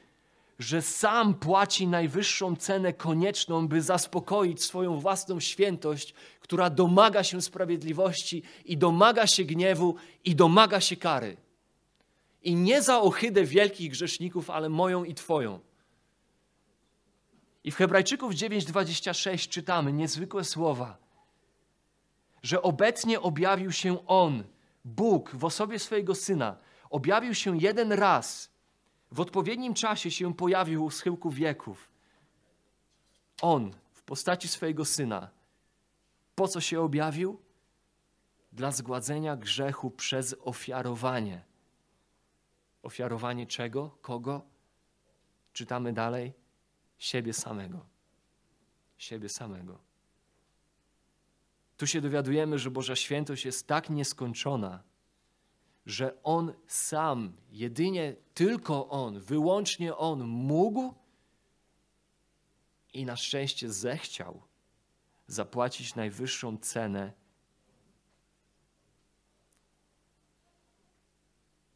że 0.60 0.82
sam 0.82 1.34
płaci 1.34 1.88
najwyższą 1.88 2.56
cenę 2.56 2.94
konieczną, 2.94 3.68
by 3.68 3.82
zaspokoić 3.82 4.64
swoją 4.64 5.00
własną 5.00 5.40
świętość, 5.40 6.14
która 6.40 6.70
domaga 6.70 7.24
się 7.24 7.42
sprawiedliwości 7.42 8.44
i 8.66 8.78
domaga 8.78 9.28
się 9.28 9.44
gniewu 9.44 9.96
i 10.26 10.36
domaga 10.36 10.82
się 10.82 10.96
kary. 10.96 11.38
I 12.44 12.56
nie 12.56 12.82
za 12.82 13.02
ohydę 13.02 13.44
wielkich 13.44 13.92
grzeszników, 13.92 14.50
ale 14.50 14.70
moją 14.70 15.04
i 15.04 15.14
Twoją. 15.14 15.69
I 17.64 17.72
w 17.72 17.76
Hebrajczyków 17.76 18.34
9:26 18.34 19.50
czytamy 19.50 19.94
niezwykłe 19.94 20.44
słowa, 20.44 20.98
że 22.44 22.62
obecnie 22.62 23.22
objawił 23.22 23.72
się 23.72 24.08
On, 24.08 24.44
Bóg 24.86 25.36
w 25.36 25.46
osobie 25.46 25.80
swojego 25.80 26.16
Syna, 26.16 26.58
objawił 26.90 27.34
się 27.34 27.58
jeden 27.58 27.92
raz, 27.92 28.50
w 29.12 29.20
odpowiednim 29.20 29.74
czasie 29.74 30.12
się 30.12 30.34
pojawił 30.34 30.86
u 30.86 30.92
schyłku 30.92 31.30
wieków. 31.30 31.90
On 33.42 33.72
w 33.94 34.04
postaci 34.04 34.48
swojego 34.48 34.86
Syna. 34.86 35.30
Po 36.36 36.48
co 36.48 36.62
się 36.62 36.82
objawił? 36.82 37.42
Dla 38.52 38.72
zgładzenia 38.72 39.36
grzechu 39.36 39.92
przez 39.92 40.36
ofiarowanie. 40.44 41.44
Ofiarowanie 42.84 43.48
czego? 43.48 43.98
Kogo? 44.02 44.42
Czytamy 45.54 45.94
dalej. 45.94 46.39
Siebie 47.00 47.34
samego. 47.34 47.86
Siebie 48.98 49.30
samego. 49.30 49.80
Tu 51.78 51.88
się 51.88 52.02
dowiadujemy, 52.02 52.60
że 52.60 52.72
Boża 52.72 52.96
świętość 52.96 53.46
jest 53.46 53.68
tak 53.68 53.90
nieskończona, 53.90 54.84
że 55.86 56.24
On 56.24 56.54
sam, 56.68 57.34
jedynie 57.52 58.16
tylko 58.34 58.90
On, 58.90 59.20
wyłącznie 59.20 59.96
On 59.96 60.24
mógł 60.24 60.94
i 62.94 63.06
na 63.06 63.16
szczęście 63.16 63.72
zechciał 63.72 64.42
zapłacić 65.28 65.96
najwyższą 65.96 66.58
cenę, 66.58 67.14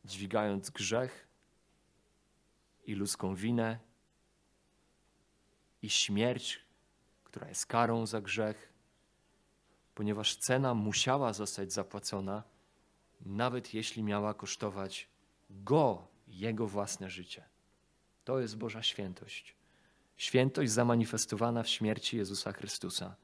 dźwigając 0.06 0.70
grzech 0.70 1.28
i 2.86 2.96
ludzką 2.96 3.36
winę 3.36 3.93
i 5.84 5.90
śmierć, 5.90 6.60
która 7.24 7.48
jest 7.48 7.66
karą 7.66 8.06
za 8.06 8.22
grzech, 8.22 8.74
ponieważ 9.96 10.36
cena 10.36 10.74
musiała 10.74 11.34
zostać 11.34 11.74
zapłacona 11.74 12.44
nawet 13.26 13.74
jeśli 13.74 14.04
miała 14.04 14.34
kosztować 14.34 15.08
go, 15.50 16.08
jego 16.28 16.68
własne 16.68 17.10
życie. 17.10 17.44
To 18.24 18.40
jest 18.40 18.58
Boża 18.58 18.84
świętość. 18.84 19.56
Świętość 20.18 20.72
zamanifestowana 20.72 21.64
w 21.64 21.70
śmierci 21.70 22.18
Jezusa 22.18 22.52
Chrystusa. 22.52 23.16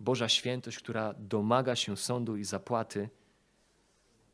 Boża 0.00 0.28
świętość, 0.28 0.78
która 0.78 1.14
domaga 1.18 1.76
się 1.76 1.96
sądu 1.96 2.36
i 2.36 2.44
zapłaty, 2.44 3.08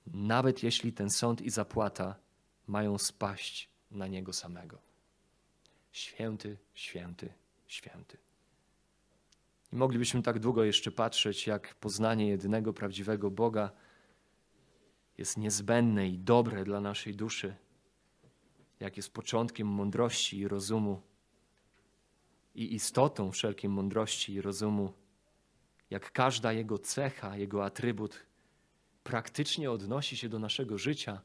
nawet 0.07 0.63
jeśli 0.63 0.93
ten 0.93 1.11
sąd 1.11 1.41
i 1.41 1.51
zapłata 1.51 2.15
mają 2.67 2.99
spaść 2.99 3.69
na 3.91 4.07
Niego 4.07 4.33
samego. 4.33 4.86
Święty, 5.97 6.57
święty, 6.75 7.33
święty. 7.67 8.19
I 9.73 9.77
moglibyśmy 9.77 10.23
tak 10.23 10.39
długo 10.39 10.65
jeszcze 10.65 10.91
patrzeć, 10.91 11.47
jak 11.47 11.75
poznanie 11.75 12.29
jedynego 12.29 12.73
prawdziwego 12.73 13.31
Boga 13.31 13.71
jest 15.19 15.37
niezbędne 15.37 16.09
i 16.09 16.19
dobre 16.19 16.65
dla 16.65 16.81
naszej 16.81 17.15
duszy, 17.15 17.57
jak 18.81 18.97
jest 18.97 19.13
początkiem 19.13 19.69
mądrości 19.69 20.39
i 20.39 20.49
rozumu 20.49 21.03
i 22.55 22.75
istotą 22.75 23.33
wszelkiej 23.33 23.71
mądrości 23.71 24.33
i 24.33 24.41
rozumu, 24.41 24.93
jak 25.91 26.13
każda 26.13 26.53
jego 26.53 26.79
cecha, 26.79 27.37
jego 27.37 27.65
atrybut 27.65 28.27
praktycznie 29.03 29.71
odnosi 29.71 30.17
się 30.17 30.29
do 30.29 30.39
naszego 30.39 30.79
życia, 30.79 31.21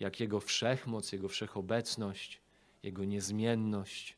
jak 0.00 0.20
jego 0.20 0.40
wszechmoc, 0.40 1.12
jego 1.12 1.28
wszechobecność, 1.28 2.45
jego 2.86 3.04
niezmienność, 3.04 4.16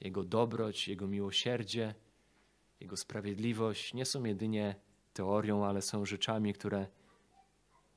jego 0.00 0.24
dobroć, 0.24 0.88
jego 0.88 1.06
miłosierdzie, 1.06 1.94
jego 2.80 2.96
sprawiedliwość 2.96 3.94
nie 3.94 4.04
są 4.04 4.24
jedynie 4.24 4.74
teorią, 5.12 5.64
ale 5.64 5.82
są 5.82 6.06
rzeczami, 6.06 6.54
które 6.54 6.86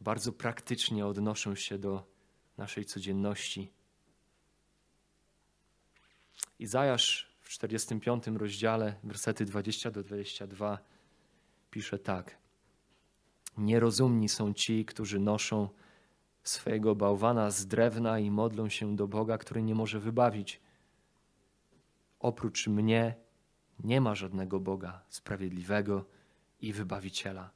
bardzo 0.02 0.32
praktycznie 0.32 1.06
odnoszą 1.06 1.56
się 1.56 1.78
do 1.78 2.04
naszej 2.58 2.86
codzienności. 2.86 3.72
Izajasz 6.60 7.36
w 7.42 7.50
45 7.50 8.28
rozdziale, 8.28 8.96
wersety 9.04 9.46
20 9.46 9.92
do 9.92 10.04
22 10.04 10.80
pisze 11.72 12.00
tak. 12.00 12.38
Nierozumni 13.58 14.30
są 14.30 14.54
ci, 14.54 14.86
którzy 14.86 15.20
noszą 15.20 15.70
swojego 16.44 16.96
bałwana 16.96 17.52
z 17.52 17.68
drewna 17.68 18.20
i 18.20 18.32
modlą 18.32 18.70
się 18.70 18.96
do 18.96 19.08
Boga, 19.08 19.38
który 19.38 19.64
nie 19.64 19.76
może 19.76 20.00
wybawić. 20.00 20.62
Oprócz 22.20 22.68
mnie 22.68 23.16
nie 23.84 24.02
ma 24.02 24.16
żadnego 24.16 24.60
Boga 24.60 25.02
sprawiedliwego 25.10 26.06
i 26.62 26.74
wybawiciela. 26.74 27.52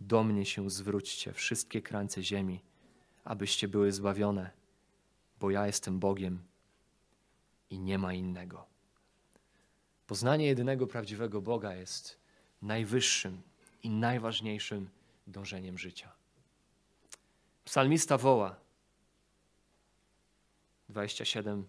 Do 0.00 0.24
mnie 0.24 0.46
się 0.46 0.70
zwróćcie, 0.70 1.32
wszystkie 1.32 1.82
krańce 1.82 2.22
ziemi, 2.22 2.60
abyście 3.24 3.68
były 3.68 3.92
zbawione, 3.92 4.50
bo 5.40 5.50
ja 5.50 5.66
jestem 5.66 5.98
Bogiem 5.98 6.42
i 7.70 7.78
nie 7.78 7.98
ma 7.98 8.14
innego. 8.14 8.66
Poznanie 10.06 10.46
jedynego 10.46 10.86
prawdziwego 10.86 11.42
Boga 11.42 11.74
jest 11.74 12.18
najwyższym 12.62 13.42
i 13.82 13.90
najważniejszym 13.90 14.90
dążeniem 15.26 15.78
życia. 15.78 16.17
Psalmista 17.68 18.18
woła 18.18 18.56
27, 20.88 21.68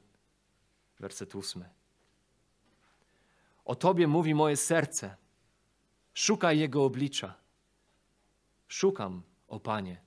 werset 0.99 1.35
8. 1.35 1.65
O 3.65 3.75
Tobie 3.75 4.07
mówi 4.07 4.35
moje 4.35 4.57
serce, 4.57 5.15
szukaj 6.13 6.59
Jego 6.59 6.83
oblicza. 6.83 7.35
Szukam, 8.67 9.23
o 9.47 9.59
Panie, 9.59 10.01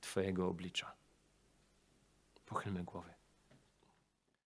Twojego 0.00 0.48
oblicza. 0.48 0.92
Pochylmy 2.46 2.84
głowy. 2.84 3.19